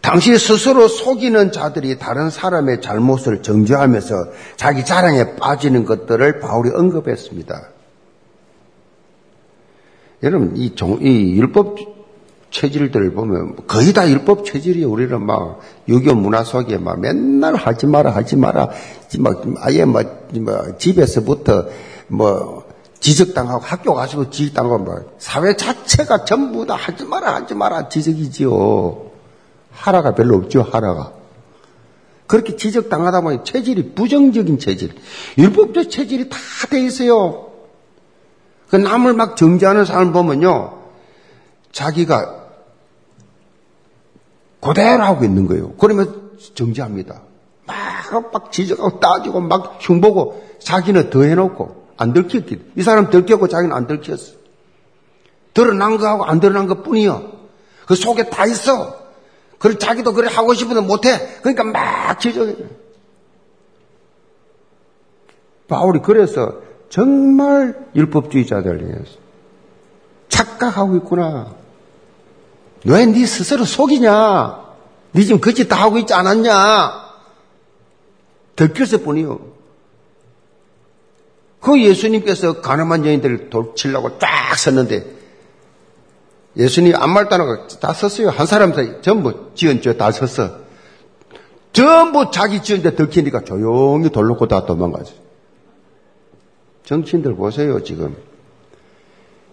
당시 0.09 0.39
스스로 0.39 0.89
속이는 0.89 1.53
자들이 1.53 1.99
다른 1.99 2.31
사람의 2.31 2.81
잘못을 2.81 3.43
정죄하면서 3.43 4.29
자기 4.57 4.83
자랑에 4.83 5.37
빠지는 5.37 5.85
것들을 5.85 6.41
바울이 6.41 6.71
언급했습니다. 6.71 7.69
여러분, 10.23 10.57
이, 10.57 10.75
종, 10.75 10.99
이 11.03 11.37
율법 11.37 11.77
체질들을 12.51 13.13
보면 13.13 13.67
거의 13.67 13.93
다 13.93 14.09
율법 14.09 14.47
체질이에요. 14.47 14.89
우리는 14.89 15.21
막 15.21 15.61
유교 15.89 16.15
문화 16.15 16.43
속에 16.43 16.79
막 16.79 16.99
맨날 16.99 17.55
하지 17.55 17.87
마라, 17.87 18.13
하지 18.13 18.39
마라. 18.39 18.71
막 19.19 19.43
아예 19.59 19.85
막, 19.85 20.29
뭐 20.33 20.79
집에서부터 20.79 21.67
뭐 22.07 22.65
지적당하고 22.99 23.61
학교 23.63 23.93
가시고 23.93 24.31
지적당하고 24.31 24.79
뭐 24.79 25.05
사회 25.19 25.55
자체가 25.55 26.25
전부 26.25 26.65
다 26.65 26.77
하지 26.77 27.05
마라, 27.05 27.35
하지 27.35 27.55
마라 27.55 27.91
지적이지요. 27.91 29.08
하라가 29.79 30.15
별로 30.15 30.37
없죠, 30.37 30.63
하라가. 30.63 31.13
그렇게 32.27 32.57
지적당하다 32.57 33.23
보니 33.23 33.39
체질이 33.45 33.95
부정적인 33.95 34.59
체질, 34.59 34.95
율법적 35.39 35.91
체질이 35.91 36.29
다 36.29 36.37
돼 36.69 36.81
있어요. 36.85 37.51
그 38.69 38.77
남을 38.77 39.15
막 39.15 39.37
정지하는 39.37 39.87
사람 39.87 40.13
보면요, 40.13 40.79
자기가 41.73 42.35
그대로 44.61 45.05
하고 45.05 45.25
있는 45.25 45.47
거예요. 45.47 45.73
그러면 45.79 46.33
정지합니다. 46.55 47.23
막, 47.65 48.33
막 48.33 48.53
지적하고 48.53 49.01
따지고 49.01 49.41
막 49.41 49.79
흉보고 49.81 50.45
자기는 50.59 51.11
더 51.11 51.23
해놓고 51.23 51.87
안 51.97 52.13
들켰기. 52.13 52.73
이 52.77 52.83
사람 52.83 53.09
들켰고 53.09 53.49
자기는 53.49 53.75
안 53.75 53.87
들켰어. 53.87 54.35
드러난 55.55 55.97
거하고 55.97 56.25
안 56.25 56.41
드러난 56.41 56.67
것 56.67 56.83
뿐이요. 56.83 57.33
그 57.87 57.95
속에 57.95 58.29
다 58.29 58.47
있어. 58.47 59.08
그걸 59.59 59.79
자기도 59.79 60.13
그래 60.13 60.29
하고 60.33 60.55
싶어도 60.55 60.83
못해. 60.83 61.39
그러니까 61.41 61.65
막 61.65 62.21
지적해. 62.21 62.55
바울이 65.69 66.01
그래서 66.03 66.61
정말 66.89 67.77
율법주의자들 67.95 68.87
위해서 68.87 69.17
착각하고 70.29 70.97
있구나. 70.97 71.55
왜 72.85 73.05
네 73.07 73.27
스스로 73.27 73.65
속이냐? 73.65 74.65
네 75.13 75.23
지금 75.25 75.41
그 75.41 75.53
짓 75.53 75.69
다 75.69 75.77
하고 75.77 75.99
있지 75.99 76.15
않았냐? 76.15 77.09
들켰을 78.57 79.03
뿐이요. 79.03 79.41
그 81.61 81.81
예수님께서 81.83 82.61
가늠한 82.61 83.05
여인들을 83.05 83.51
돌치려고 83.51 84.19
쫙 84.19 84.57
섰는데 84.57 85.18
예수님 86.59 86.95
아무 86.97 87.15
말도 87.15 87.35
안 87.35 87.41
하고 87.43 87.69
다 87.69 87.93
썼어요. 87.93 88.31
한 88.31 88.47
사람 88.47 88.73
사이 88.75 89.01
전부 89.01 89.53
지은 89.55 89.81
죄 89.81 89.97
다 89.97 90.11
썼어. 90.11 90.51
전부 91.73 92.31
자기 92.33 92.63
지은 92.63 92.83
죄 92.83 92.95
들키니까 92.95 93.45
조용히 93.45 94.11
돌 94.11 94.27
놓고 94.27 94.49
다 94.49 94.67
도망가죠. 94.67 95.15
정치인들 96.85 97.37
보세요, 97.37 97.83
지금. 97.85 98.17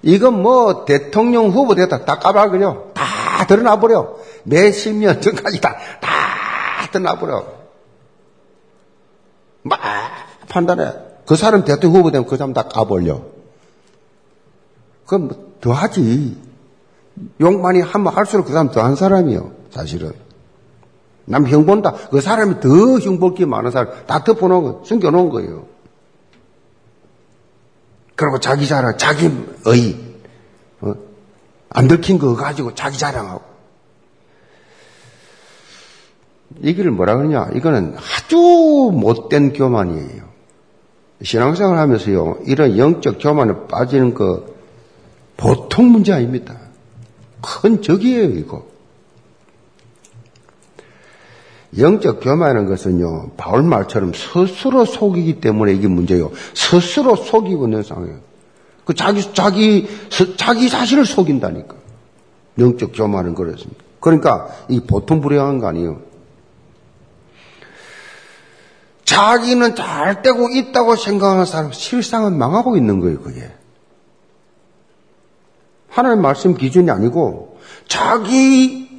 이건 0.02 0.42
뭐 0.42 0.86
대통령 0.86 1.50
후보 1.50 1.76
됐다 1.76 2.06
다 2.06 2.16
까발그려. 2.20 2.92
다 2.94 3.46
드러나버려. 3.48 4.18
내 4.44 4.72
실명 4.72 5.20
전까지 5.22 5.60
다, 5.62 5.76
다 6.02 6.10
드러나버려. 6.92 7.46
막 9.64 9.80
판단해. 10.48 10.94
그 11.28 11.36
사람 11.36 11.66
대통령 11.66 12.00
후보 12.00 12.12
되면 12.12 12.26
그 12.28 12.38
사람 12.38 12.54
다 12.54 12.64
까버려. 12.64 13.22
그럼 15.06 15.28
뭐 15.28 15.46
더 15.62 15.72
하지. 15.74 16.38
욕 17.42 17.62
많이 17.62 17.80
하면 17.82 18.14
할수록 18.14 18.46
그 18.46 18.52
사람 18.52 18.72
더 18.72 18.82
한 18.82 18.96
사람이요, 18.96 19.52
사실은. 19.72 20.12
남 21.26 21.48
형 21.48 21.66
본다. 21.66 21.94
그 22.12 22.22
사람이 22.22 22.60
더 22.60 22.70
형볼게 23.00 23.46
많은 23.46 23.72
사람, 23.72 23.94
다 24.06 24.24
덮어놓은 24.24 24.64
거, 24.64 24.82
숨겨놓은 24.86 25.30
거예요. 25.30 25.66
그리고 28.16 28.40
자기 28.40 28.68
자랑, 28.68 28.98
자기 28.98 29.30
의, 29.66 29.98
어? 30.82 30.94
안 31.70 31.88
들킨 31.88 32.18
거 32.20 32.36
가지고 32.36 32.76
자기 32.76 32.98
자랑하고. 32.98 33.42
이기를 36.62 36.92
뭐라 36.92 37.18
그러냐? 37.18 37.50
이거는 37.56 37.96
아주 37.98 38.38
못된 38.94 39.54
교만이에요. 39.54 40.24
신앙생활 41.24 41.78
하면서요, 41.78 42.38
이런 42.46 42.78
영적 42.78 43.18
교만에 43.20 43.68
빠지는 43.68 44.14
거 44.14 44.46
보통 45.38 45.92
문제 45.92 46.14
아닙니다. 46.14 46.56
큰 47.46 47.82
적이에요, 47.82 48.24
이거. 48.32 48.66
영적 51.78 52.22
교만하는 52.22 52.68
것은요, 52.68 53.32
바울 53.38 53.64
말처럼 53.64 54.14
스스로 54.14 54.86
속이기 54.86 55.42
때문에 55.42 55.74
이게 55.74 55.88
문제예요. 55.88 56.32
스스로 56.54 57.16
속이고 57.16 57.66
있는 57.66 57.84
상황이에요. 57.84 58.20
그 58.86 58.94
자기, 58.94 59.34
자기, 59.34 59.88
자기 60.38 60.70
자신을 60.70 61.06
속인다니까. 61.06 61.76
영적 62.60 62.92
교만은 62.94 63.36
그렇습니다. 63.36 63.84
그러니까 64.00 64.48
이 64.70 64.80
보통 64.82 65.20
불행한 65.20 65.60
거 65.60 65.68
아니에요. 65.68 66.02
자기는 69.04 69.76
잘 69.76 70.22
되고 70.22 70.50
있다고 70.50 70.96
생각하는 70.96 71.46
사람 71.46 71.72
실상은 71.72 72.38
망하고 72.38 72.78
있는 72.78 73.00
거예요, 73.00 73.22
그게. 73.22 73.52
하나님 75.96 76.22
말씀 76.22 76.56
기준이 76.58 76.92
아니고 76.92 77.58
자기 77.88 78.90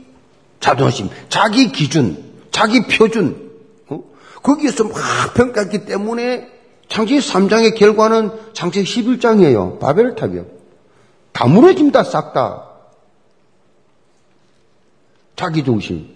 자존심, 0.60 1.10
자기 1.28 1.70
기준, 1.70 2.24
자기 2.50 2.86
표준, 2.86 3.52
어? 3.88 4.02
거기에서 4.42 4.84
막 4.84 4.94
평가했기 5.34 5.84
때문에 5.84 6.48
창세기 6.88 7.20
3장의 7.20 7.76
결과는 7.76 8.30
창세기 8.54 8.86
11장이에요. 9.18 9.78
바벨탑이요. 9.78 10.46
다 11.32 11.46
무너집니다, 11.46 12.02
싹 12.02 12.32
다. 12.32 12.64
자기 15.36 15.64
중심. 15.64 16.08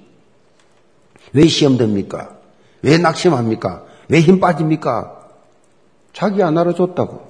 왜 1.34 1.46
시험 1.46 1.76
됩니까? 1.76 2.30
왜 2.80 2.96
낙심합니까? 2.96 3.84
왜 4.08 4.22
힘 4.22 4.40
빠집니까? 4.40 5.28
자기 6.14 6.42
안 6.42 6.56
알아줬다고. 6.56 7.28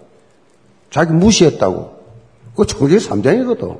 자기 0.90 1.12
무시했다고. 1.14 1.99
그거 2.60 2.66
창세기 2.66 2.96
3장이거든. 2.96 3.78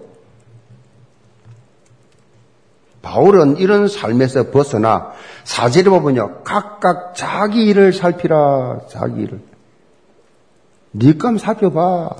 바울은 3.03 3.59
이런 3.59 3.89
삶에서 3.89 4.51
벗어나 4.51 5.13
사제를 5.45 5.91
보면요. 5.91 6.43
각각 6.45 7.15
자기 7.15 7.65
일을 7.65 7.93
살피라. 7.93 8.81
자기 8.89 9.23
일을. 9.23 9.41
니감 10.95 11.37
살펴봐. 11.39 12.11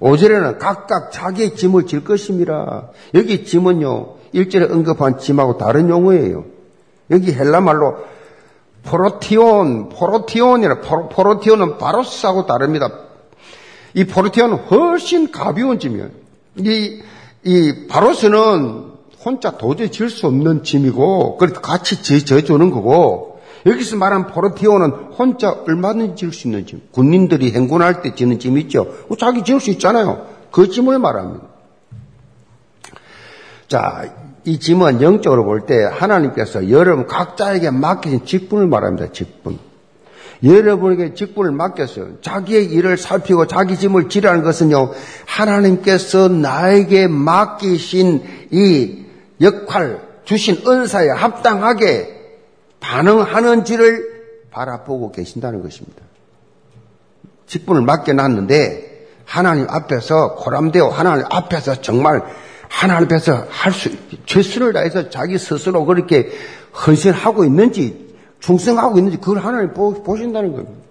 오절에는 0.00 0.58
각각 0.58 1.12
자기의 1.12 1.54
짐을 1.54 1.86
질 1.86 2.02
것입니다. 2.04 2.88
여기 3.14 3.44
짐은요. 3.44 4.16
일절에 4.32 4.72
언급한 4.72 5.18
짐하고 5.18 5.58
다른 5.58 5.88
용어예요. 5.88 6.44
여기 7.10 7.32
헬라 7.32 7.60
말로 7.60 7.98
포로티온, 8.84 9.88
포로티온이라 9.90 10.80
포로, 10.80 11.40
티온은 11.40 11.78
바로스하고 11.78 12.46
다릅니다. 12.46 13.07
이 13.94 14.04
포로티온은 14.04 14.56
훨씬 14.56 15.30
가벼운 15.32 15.78
짐이에요. 15.78 16.08
이, 16.56 17.00
이 17.44 17.86
바로스는 17.88 18.84
혼자 19.24 19.56
도저히 19.56 19.90
질 19.90 20.10
수 20.10 20.26
없는 20.26 20.62
짐이고, 20.64 21.36
그래서 21.38 21.60
같이 21.60 22.02
져주는 22.02 22.70
거고, 22.70 23.40
여기서 23.66 23.96
말한 23.96 24.28
포르티오는 24.28 24.90
혼자 25.18 25.50
얼마든지 25.50 26.14
질수 26.16 26.48
있는 26.48 26.66
짐. 26.66 26.80
군인들이 26.92 27.52
행군할 27.52 28.02
때 28.02 28.14
지는 28.14 28.38
짐 28.38 28.56
있죠. 28.58 28.94
자기 29.18 29.42
지을 29.42 29.60
수 29.60 29.70
있잖아요. 29.70 30.26
그 30.50 30.68
짐을 30.68 30.98
말합니다. 30.98 31.44
자, 33.68 34.14
이 34.44 34.58
짐은 34.58 35.02
영적으로 35.02 35.44
볼 35.44 35.66
때 35.66 35.84
하나님께서 35.84 36.70
여러분 36.70 37.06
각자에게 37.06 37.70
맡기신 37.70 38.24
직분을 38.24 38.66
말합니다. 38.68 39.12
직분. 39.12 39.58
여러분에게 40.42 41.14
직분을 41.14 41.52
맡겼어요. 41.52 42.20
자기의 42.20 42.66
일을 42.66 42.96
살피고 42.96 43.46
자기 43.46 43.76
짐을 43.76 44.08
지라는 44.08 44.42
것은요, 44.42 44.92
하나님께서 45.26 46.28
나에게 46.28 47.08
맡기신 47.08 48.22
이 48.52 49.04
역할, 49.40 50.00
주신 50.24 50.62
은사에 50.66 51.08
합당하게 51.08 52.14
반응하는지를 52.80 54.18
바라보고 54.50 55.12
계신다는 55.12 55.62
것입니다. 55.62 56.02
직분을 57.46 57.82
맡겨놨는데 57.82 59.06
하나님 59.24 59.66
앞에서 59.68 60.34
고람되어 60.36 60.88
하나님 60.88 61.24
앞에서 61.30 61.80
정말 61.80 62.22
하나님 62.68 63.04
앞에서 63.06 63.46
할 63.48 63.72
수, 63.72 63.90
최선을 64.26 64.72
다해서 64.72 65.10
자기 65.10 65.38
스스로 65.38 65.84
그렇게 65.84 66.30
헌신하고 66.86 67.44
있는지 67.44 68.07
충성하고 68.40 68.98
있는지 68.98 69.18
그걸 69.18 69.38
하나님 69.38 69.72
보신다는 69.74 70.52
겁니다. 70.52 70.88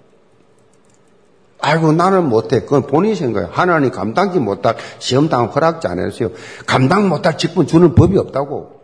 아이고 1.59 1.91
나는 1.91 2.29
못해. 2.29 2.61
그건 2.61 2.83
본인이 2.83 3.15
생각해요. 3.15 3.49
하나님 3.51 3.91
감당지 3.91 4.39
못할 4.39 4.77
시험당 4.99 5.47
허락지 5.47 5.87
않았어요. 5.87 6.29
감당 6.65 7.09
못할 7.09 7.37
직분 7.37 7.67
주는 7.67 7.95
법이 7.95 8.17
없다고. 8.17 8.79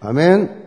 아멘. 0.00 0.64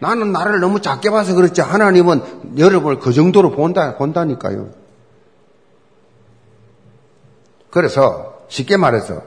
나는 0.00 0.32
나를 0.32 0.60
너무 0.60 0.80
작게 0.80 1.10
봐서 1.10 1.34
그렇지 1.34 1.60
하나님은 1.60 2.58
여러분을 2.58 2.98
그 2.98 3.12
정도로 3.12 3.52
본다, 3.52 3.96
본다니까요. 3.96 4.68
그래서 7.70 8.34
쉽게 8.48 8.76
말해서 8.76 9.22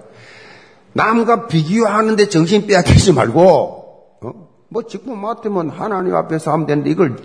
남과 0.93 1.47
비교하는데 1.47 2.29
정신 2.29 2.67
빼앗기지 2.67 3.13
말고 3.13 3.41
어? 3.41 3.76
뭐 4.69 4.83
직분 4.83 5.19
맡으면 5.19 5.69
하나님 5.69 6.15
앞에서 6.15 6.51
하면 6.51 6.67
되는데 6.67 6.89
이걸 6.89 7.17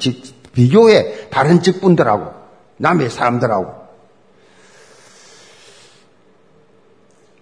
비교해 0.52 1.28
다른 1.30 1.62
직분들하고 1.62 2.32
남의 2.76 3.10
사람들하고 3.10 3.82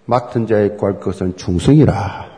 맡은 0.05 0.47
자의 0.47 0.75
구할 0.77 0.99
것은 0.99 1.37
충성이라. 1.37 2.31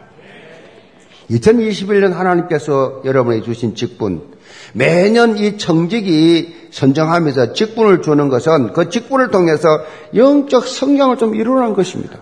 2021년 1.30 2.11
하나님께서 2.11 3.01
여러분에게 3.05 3.43
주신 3.43 3.76
직분, 3.76 4.34
매년 4.74 5.38
이 5.38 5.57
청직이 5.57 6.68
선정하면서 6.72 7.53
직분을 7.53 8.01
주는 8.01 8.30
것은 8.30 8.74
그 8.74 8.89
직분을 8.89 9.32
통해서 9.32 9.68
영적 10.14 10.68
성장을 10.68 11.18
좀 11.18 11.34
이루라는 11.34 11.74
것입니다. 11.74 12.20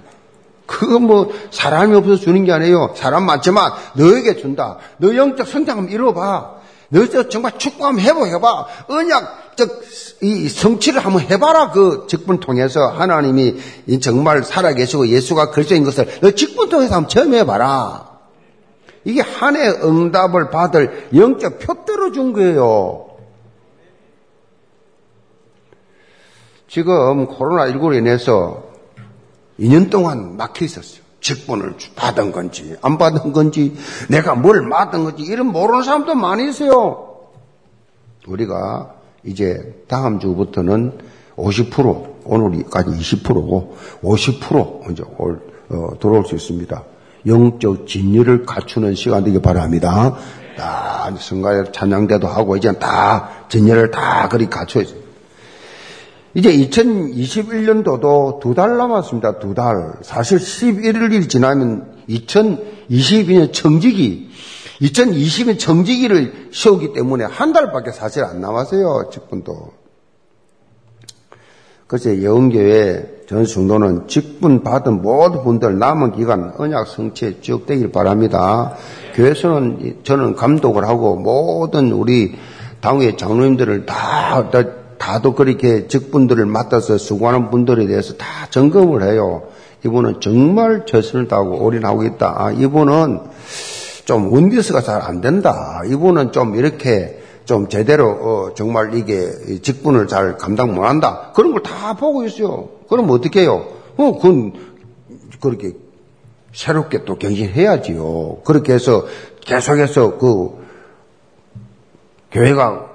그거 0.72 1.00
뭐 1.00 1.34
사람이 1.52 1.94
없어서 1.96 2.22
주는 2.22 2.46
게 2.46 2.54
아니에요. 2.54 2.94
사람 2.96 3.26
많지만 3.26 3.74
너에게 3.94 4.38
준다. 4.38 4.78
너 4.98 5.14
영적 5.14 5.46
성장 5.46 5.80
한번 5.80 5.94
이뤄봐. 5.94 6.62
너 6.90 7.30
정말 7.30 7.58
축구 7.58 7.86
한번 7.86 8.04
해봐. 8.04 8.68
언약, 8.88 9.56
즉, 9.58 9.84
이 10.22 10.48
성취를 10.48 11.04
한번 11.04 11.24
해봐라. 11.24 11.72
그 11.72 12.06
직분 12.08 12.40
통해서 12.40 12.88
하나님이 12.88 13.58
정말 14.02 14.44
살아계시고 14.44 15.10
예수가 15.10 15.52
그리스도인 15.52 15.84
것을 15.84 16.08
너 16.22 16.32
직분 16.32 16.70
통해서 16.70 16.96
한번 16.96 17.10
체험 17.10 17.34
해봐라. 17.34 18.10
이게 19.04 19.22
한해 19.22 19.68
응답을 19.84 20.52
받을 20.52 21.10
영적 21.14 21.60
표대로 21.60 22.12
준 22.14 22.34
거예요. 22.34 23.08
지금 26.68 27.28
코로나19로 27.28 27.98
인해서 27.98 28.71
2년 29.62 29.90
동안 29.90 30.36
막혀 30.38 30.66
있었어요. 30.66 31.02
직분을 31.22 31.76
받은 31.96 32.32
건지, 32.32 32.76
안 32.82 32.98
받은 32.98 33.32
건지, 33.32 33.76
내가 34.10 34.34
뭘 34.34 34.64
맡은 34.64 35.04
건지, 35.04 35.24
이런 35.24 35.48
모르는 35.48 35.84
사람도 35.84 36.16
많이 36.16 36.50
있어요. 36.50 37.20
우리가 38.28 38.96
이제 39.24 39.84
다음 39.88 40.20
주부터는 40.20 40.98
50%, 41.36 42.12
오늘까지 42.26 42.90
20%고, 42.90 43.78
50% 44.02 44.84
먼저 44.84 45.04
올, 45.18 45.42
어, 45.70 45.90
들어올 46.00 46.26
수 46.26 46.36
있습니다. 46.36 46.84
영적 47.28 47.88
진리를 47.88 48.46
갖추는 48.46 48.96
시간 48.96 49.24
되기 49.24 49.40
바랍니다. 49.40 50.16
다 50.58 51.12
성가에 51.18 51.72
찬양대도 51.72 52.28
하고 52.28 52.58
이제 52.58 52.72
다 52.74 53.30
진리를 53.48 53.92
다 53.92 54.28
그리 54.28 54.48
갖춰 54.48 54.82
있어요. 54.82 55.01
이제 56.34 56.52
2021년도도 56.54 58.40
두 58.40 58.54
달 58.54 58.78
남았습니다. 58.78 59.40
두 59.40 59.54
달. 59.54 59.94
사실 60.02 60.38
11일이 60.38 61.30
지나면 61.30 62.04
2022년 62.10 63.52
청지기, 63.54 64.30
2020년 64.82 65.60
청지기를 65.60 66.50
세우기 66.54 66.94
때문에 66.94 67.26
한 67.26 67.52
달밖에 67.54 67.92
사실 67.92 68.24
안 68.24 68.40
남았어요. 68.42 69.10
직분도. 69.12 69.74
그래서 71.88 72.24
영교회 72.24 73.24
전 73.28 73.46
성도는 73.46 74.08
직분 74.08 74.64
받은 74.64 75.02
모든 75.02 75.44
분들 75.44 75.78
남은 75.78 76.14
기간 76.14 76.54
언약 76.58 76.88
성취에 76.88 77.42
쭉 77.42 77.66
되길 77.66 77.92
바랍니다. 77.92 78.76
교회에서는 79.16 80.00
저는 80.04 80.36
감독을 80.36 80.86
하고 80.88 81.18
모든 81.18 81.92
우리 81.92 82.36
당회 82.80 83.16
장로님들을 83.18 83.86
다, 83.86 84.50
다 84.50 84.64
다도 85.02 85.34
그렇게 85.34 85.88
직분들을 85.88 86.46
맡아서 86.46 86.96
수고하는 87.00 87.50
분들에 87.50 87.88
대해서 87.88 88.14
다 88.18 88.28
점검을 88.52 89.02
해요. 89.02 89.42
이분은 89.84 90.22
정말 90.22 90.86
최선을 90.86 91.28
다하고 91.28 91.64
올인하고 91.66 92.04
있다. 92.04 92.36
아, 92.38 92.52
이분은 92.52 93.20
좀 94.06 94.32
원디스가 94.32 94.82
잘 94.82 95.02
안 95.02 95.20
된다. 95.20 95.82
이분은 95.88 96.32
좀 96.34 96.54
이렇게 96.54 97.20
좀 97.46 97.68
제대로 97.68 98.10
어, 98.10 98.54
정말 98.54 98.94
이게 98.94 99.32
직분을 99.64 100.08
잘 100.08 100.38
감당 100.38 100.76
못한다. 100.76 101.32
그런 101.34 101.52
걸 101.54 101.64
다 101.64 101.96
보고 101.96 102.24
있어요. 102.24 102.70
그럼 102.88 103.10
어떻게 103.10 103.42
해요? 103.42 103.66
어, 103.98 104.12
그건 104.18 104.54
그렇게 105.42 105.72
새롭게 106.54 107.06
또 107.06 107.18
경신해야지요. 107.18 108.42
그렇게 108.44 108.74
해서 108.74 109.06
계속해서 109.44 110.20
그 110.20 110.62
교회가 112.32 112.91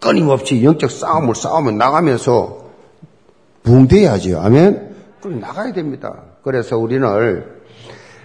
끊임없이 0.00 0.62
영적 0.62 0.90
싸움을 0.90 1.34
싸우며 1.34 1.72
나가면서 1.72 2.66
붕대야지요. 3.62 4.40
아멘? 4.40 4.94
그럼 5.20 5.40
나가야 5.40 5.72
됩니다. 5.72 6.14
그래서 6.44 6.78
우리는 6.78 7.44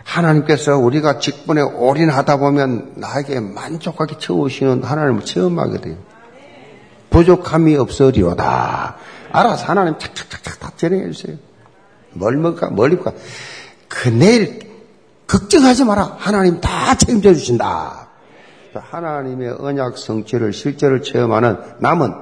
하나님께서 0.03 0.77
우리가 0.77 1.19
직분에 1.19 1.61
올인하다 1.61 2.37
보면 2.37 2.93
나에게 2.95 3.39
만족하게 3.39 4.17
채우시는 4.19 4.83
하나님을 4.83 5.25
체험하게 5.25 5.81
돼요. 5.81 5.95
부족함이 7.09 7.75
없으리로다. 7.77 8.95
알아서 9.31 9.65
하나님 9.65 9.97
착착착착 9.97 10.59
다 10.59 10.71
전해 10.77 11.09
주세요. 11.11 11.37
뭘 12.13 12.37
먹을까? 12.37 12.69
뭘 12.69 12.93
입을까? 12.93 13.13
그 13.87 14.09
내일 14.09 14.59
걱정하지 15.27 15.85
마라. 15.85 16.15
하나님 16.17 16.59
다 16.59 16.95
책임져 16.95 17.33
주신다. 17.33 18.00
하나님의 18.73 19.55
언약 19.59 19.97
성취를 19.97 20.53
실제로 20.53 21.01
체험하는 21.01 21.57
남은 21.79 22.13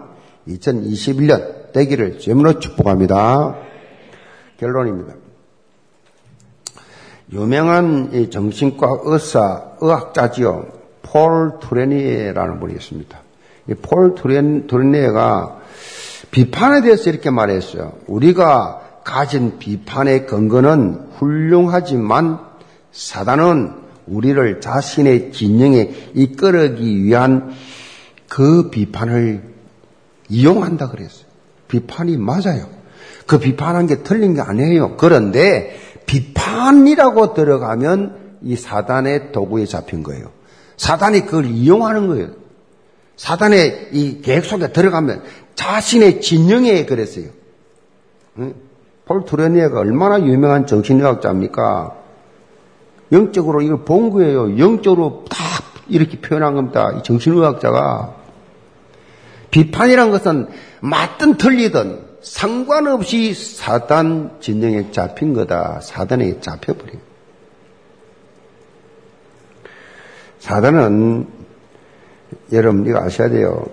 2021년 0.47 1.72
되기를 1.74 2.20
제물로 2.20 2.60
축복합니다. 2.60 3.56
결론입니다. 4.58 5.14
유명한 7.32 8.30
정신과 8.30 9.02
의사, 9.04 9.64
의학자지요. 9.80 10.66
폴 11.04 11.60
투레니에라는 11.60 12.60
분이 12.60 12.74
있습니다. 12.74 13.20
폴 13.82 14.16
투레니에가 14.16 15.60
비판에 16.32 16.82
대해서 16.82 17.10
이렇게 17.10 17.30
말했어요. 17.30 17.93
우리가 18.08 19.02
가진 19.04 19.58
비판의 19.60 20.26
근거는 20.28 21.10
훌륭하지만 21.18 22.39
사단은 22.91 23.79
우리를 24.10 24.62
자신의 24.62 25.32
진영에 25.32 26.12
이끌기 26.16 27.03
위한 27.03 27.51
그 28.28 28.70
비판을 28.70 29.43
이용한다 30.30 30.89
그랬어요. 30.89 31.26
비판이 31.68 32.18
맞아요. 32.18 32.68
그 33.26 33.39
비판한 33.39 33.88
게 33.88 34.03
틀린 34.03 34.34
게 34.34 34.41
아니에요. 34.41 34.97
그런데 34.97 35.80
비판이라고 36.05 37.34
들어가면 37.34 38.38
이 38.41 38.55
사단의 38.55 39.32
도구에 39.32 39.66
잡힌 39.66 40.01
거예요. 40.03 40.32
사단이 40.78 41.26
그걸 41.26 41.45
이용하는 41.45 42.07
거예요. 42.07 42.30
사단의 43.18 43.89
이 43.91 44.22
계획 44.22 44.45
속에 44.45 44.72
들어가면 44.72 45.24
자신의 45.55 46.22
진영에 46.22 46.86
그랬어요. 46.86 47.26
폴 49.05 49.26
투레니에가 49.26 49.80
얼마나 49.80 50.20
유명한 50.26 50.66
정신의학자입니까? 50.66 51.99
영적으로 53.12 53.62
이걸 53.62 53.84
본 53.84 54.10
거예요. 54.12 54.60
영적으로 54.60 55.26
다 55.30 55.38
이렇게 55.88 56.20
표현한 56.20 56.55
겁니다. 56.55 56.91
이 56.97 57.03
정신의학자가. 57.03 58.16
비판이란 59.51 60.12
것은 60.12 60.47
맞든 60.82 61.38
틀리든 61.38 62.07
상관없이 62.22 63.34
사단 63.34 64.38
진영에 64.39 64.91
잡힌 64.91 65.34
거다. 65.34 65.80
사단에 65.82 66.39
잡혀버린. 66.39 66.99
사단은 70.39 71.28
여러분 72.51 72.86
이거 72.86 72.99
아셔야 72.99 73.30
돼요. 73.30 73.66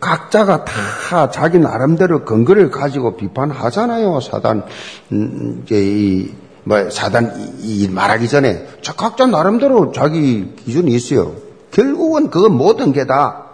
각자가 0.00 0.64
다 0.64 1.30
자기 1.30 1.58
나름대로 1.58 2.24
근거를 2.24 2.70
가지고 2.70 3.16
비판하잖아요. 3.16 4.20
사단 4.20 4.64
음, 5.12 5.62
이제 5.64 5.76
이, 5.76 6.32
뭐 6.68 6.90
사단 6.90 7.56
이, 7.62 7.84
이 7.84 7.88
말하기 7.88 8.28
전에 8.28 8.66
각자 8.96 9.26
나름대로 9.26 9.90
자기 9.92 10.54
기준이 10.56 10.92
있어요. 10.92 11.34
결국은 11.70 12.28
그 12.30 12.38
모든 12.38 12.92
게 12.92 13.06
다 13.06 13.46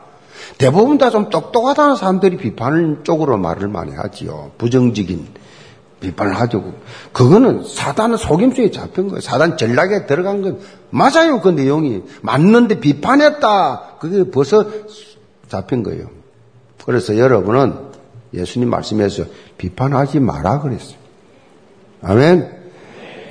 대부분 0.59 0.99
다 0.99 1.11
좀 1.11 1.31
똑똑하다는 1.31 1.97
사람들이 1.97 2.37
비판 2.37 3.05
쪽으로 3.05 3.39
말을 3.39 3.69
많이 3.69 3.93
하지요. 3.93 4.51
부정적인 4.59 5.27
비판을 6.01 6.35
하죠. 6.41 6.75
그거는 7.12 7.62
사단은 7.65 8.17
속임수에 8.17 8.71
잡힌 8.73 9.09
거예요. 9.09 9.21
사단 9.21 9.57
전략에 9.57 10.07
들어간 10.07 10.43
건 10.43 10.59
맞아요. 10.91 11.41
그 11.41 11.49
내용이. 11.51 12.03
맞는데 12.21 12.81
비판했다. 12.81 13.97
그게 14.01 14.29
벌써 14.31 14.67
잡힌 15.49 15.83
거예요. 15.83 16.09
그래서 16.85 17.17
여러분은 17.17 17.75
예수님 18.35 18.69
말씀에서 18.69 19.25
비판하지 19.57 20.21
마라 20.21 20.61
그랬어요. 20.61 20.97
아멘? 22.03 22.64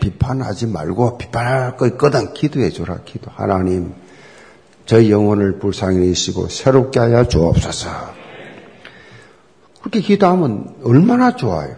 비판하지 0.03 0.67
말고 0.67 1.17
비판할 1.17 1.77
거 1.77 1.87
있거든 1.87 2.33
기도해 2.33 2.71
줘라. 2.71 2.99
기도. 3.05 3.31
하나님, 3.33 3.93
저희 4.85 5.09
영혼을 5.11 5.59
불쌍히 5.59 6.09
여시고 6.09 6.49
새롭게 6.49 6.99
하여 6.99 7.25
주옵소서. 7.25 7.89
그렇게 9.79 10.01
기도하면 10.01 10.75
얼마나 10.83 11.35
좋아요. 11.37 11.77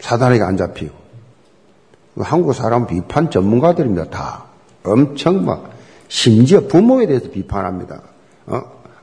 사단에게 0.00 0.42
안 0.42 0.56
잡히고. 0.56 0.94
한국 2.20 2.54
사람 2.54 2.86
비판 2.86 3.30
전문가들입니다. 3.30 4.08
다. 4.10 4.44
엄청 4.84 5.44
막, 5.44 5.70
심지어 6.08 6.60
부모에 6.66 7.06
대해서 7.06 7.30
비판합니다. 7.30 8.02
어? 8.46 8.60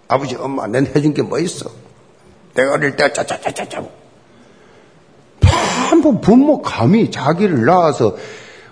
아버지, 0.07 0.35
엄마, 0.35 0.65
난 0.67 0.85
해준 0.87 1.13
게 1.13 1.21
뭐 1.21 1.37
있어? 1.39 1.69
내가 2.55 2.73
어릴 2.73 2.95
때 2.95 3.13
짜짜짜짜짜. 3.13 3.83
한번 5.89 6.21
부모 6.21 6.61
감히 6.61 7.09
자기를 7.09 7.65
낳아서 7.65 8.15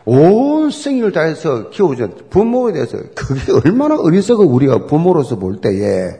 온 0.05 0.69
생일을 0.69 1.11
다해서 1.11 1.69
키워준 1.69 2.27
부모에 2.29 2.73
대해서 2.73 2.97
그게 3.15 3.51
얼마나 3.51 3.99
어리석어 3.99 4.43
우리가 4.43 4.85
부모로서 4.85 5.37
볼 5.37 5.59
때에 5.59 6.11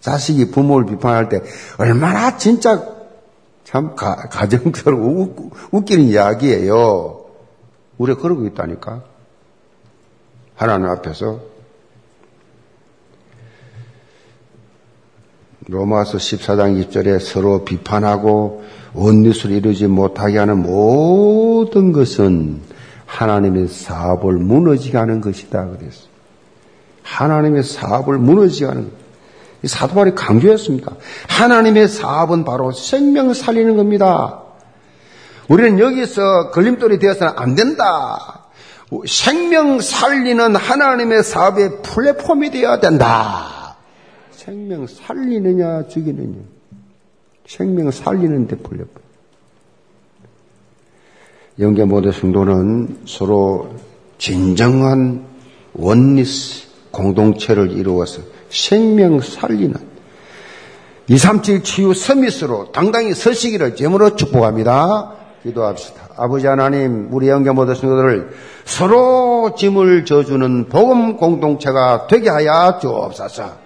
자식이 0.00 0.50
부모를 0.50 0.86
비판할 0.86 1.28
때 1.28 1.42
얼마나 1.78 2.36
진짜 2.36 2.84
참 3.64 3.94
가, 3.94 4.16
가정스러워 4.16 5.34
웃기는 5.70 6.04
이야기예요. 6.04 7.24
우리가 7.96 8.20
그러고 8.20 8.44
있다니까. 8.46 9.02
하나님 10.56 10.88
앞에서 10.88 11.51
로마서 15.72 16.18
14장 16.18 16.90
2절에 16.90 17.18
서로 17.18 17.64
비판하고 17.64 18.62
원리수를 18.92 19.56
이루지 19.56 19.86
못하게 19.86 20.38
하는 20.38 20.62
모든 20.62 21.92
것은 21.92 22.60
하나님의 23.06 23.68
사업을 23.68 24.34
무너지게 24.34 24.98
하는 24.98 25.22
것이다 25.22 25.64
그랬어요. 25.68 26.12
하나님의 27.02 27.62
사업을 27.62 28.18
무너지게 28.18 28.66
하는 28.66 28.92
이 29.62 29.66
사도발이 29.68 30.14
강조했습니다. 30.14 30.92
하나님의 31.28 31.88
사업은 31.88 32.44
바로 32.44 32.72
생명 32.72 33.32
살리는 33.32 33.74
겁니다. 33.76 34.42
우리는 35.48 35.78
여기서 35.78 36.50
걸림돌이 36.50 36.98
되어서는 36.98 37.32
안 37.36 37.54
된다. 37.54 38.50
생명 39.06 39.80
살리는 39.80 40.54
하나님의 40.54 41.22
사업의 41.22 41.80
플랫폼이 41.82 42.50
되어야 42.50 42.80
된다. 42.80 43.61
생명 44.42 44.88
살리느냐 44.88 45.86
죽이느냐. 45.86 46.34
생명 47.46 47.92
살리는데 47.92 48.56
플랫폼. 48.56 49.00
영계 51.60 51.84
모든 51.84 52.10
성도는 52.10 53.02
서로 53.06 53.70
진정한 54.18 55.24
원리스 55.74 56.66
공동체를 56.90 57.70
이루어서 57.70 58.22
생명 58.50 59.20
살리는 59.20 59.76
237 61.06 61.62
치유 61.62 61.94
서밋으로 61.94 62.72
당당히 62.72 63.14
서시기를 63.14 63.76
제물로 63.76 64.16
축복합니다. 64.16 65.14
기도합시다. 65.44 66.14
아버지 66.16 66.48
하나님, 66.48 67.08
우리 67.12 67.28
영계 67.28 67.52
모든 67.52 67.76
성도들을 67.76 68.30
서로 68.64 69.54
짐을 69.56 70.04
져주는 70.04 70.68
복음 70.68 71.16
공동체가 71.16 72.08
되게 72.08 72.28
하여 72.28 72.78
주옵소서. 72.80 73.61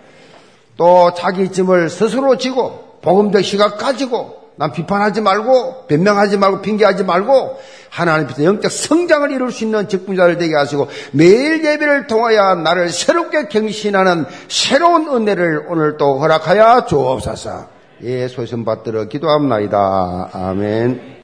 또 0.76 1.12
자기 1.14 1.50
짐을 1.50 1.88
스스로 1.88 2.36
지고 2.36 2.98
복음적 3.02 3.44
시각 3.44 3.78
가지고 3.78 4.46
난 4.56 4.72
비판하지 4.72 5.20
말고 5.20 5.86
변명하지 5.86 6.38
말고 6.38 6.62
핑계하지 6.62 7.04
말고 7.04 7.58
하나님께서 7.90 8.44
영적 8.44 8.70
성장을 8.70 9.30
이룰 9.30 9.52
수 9.52 9.64
있는 9.64 9.88
직분자를 9.88 10.38
되게 10.38 10.54
하시고 10.54 10.88
매일 11.12 11.64
예배를 11.64 12.06
통하여 12.06 12.54
나를 12.54 12.88
새롭게 12.88 13.48
경신하는 13.48 14.26
새로운 14.48 15.08
은혜를 15.08 15.66
오늘 15.68 15.96
또 15.96 16.18
허락하여 16.18 16.86
주옵소서. 16.86 17.76
예, 18.02 18.28
소신 18.28 18.64
받들어 18.64 19.04
기도합나이다. 19.04 20.30
아멘. 20.32 21.14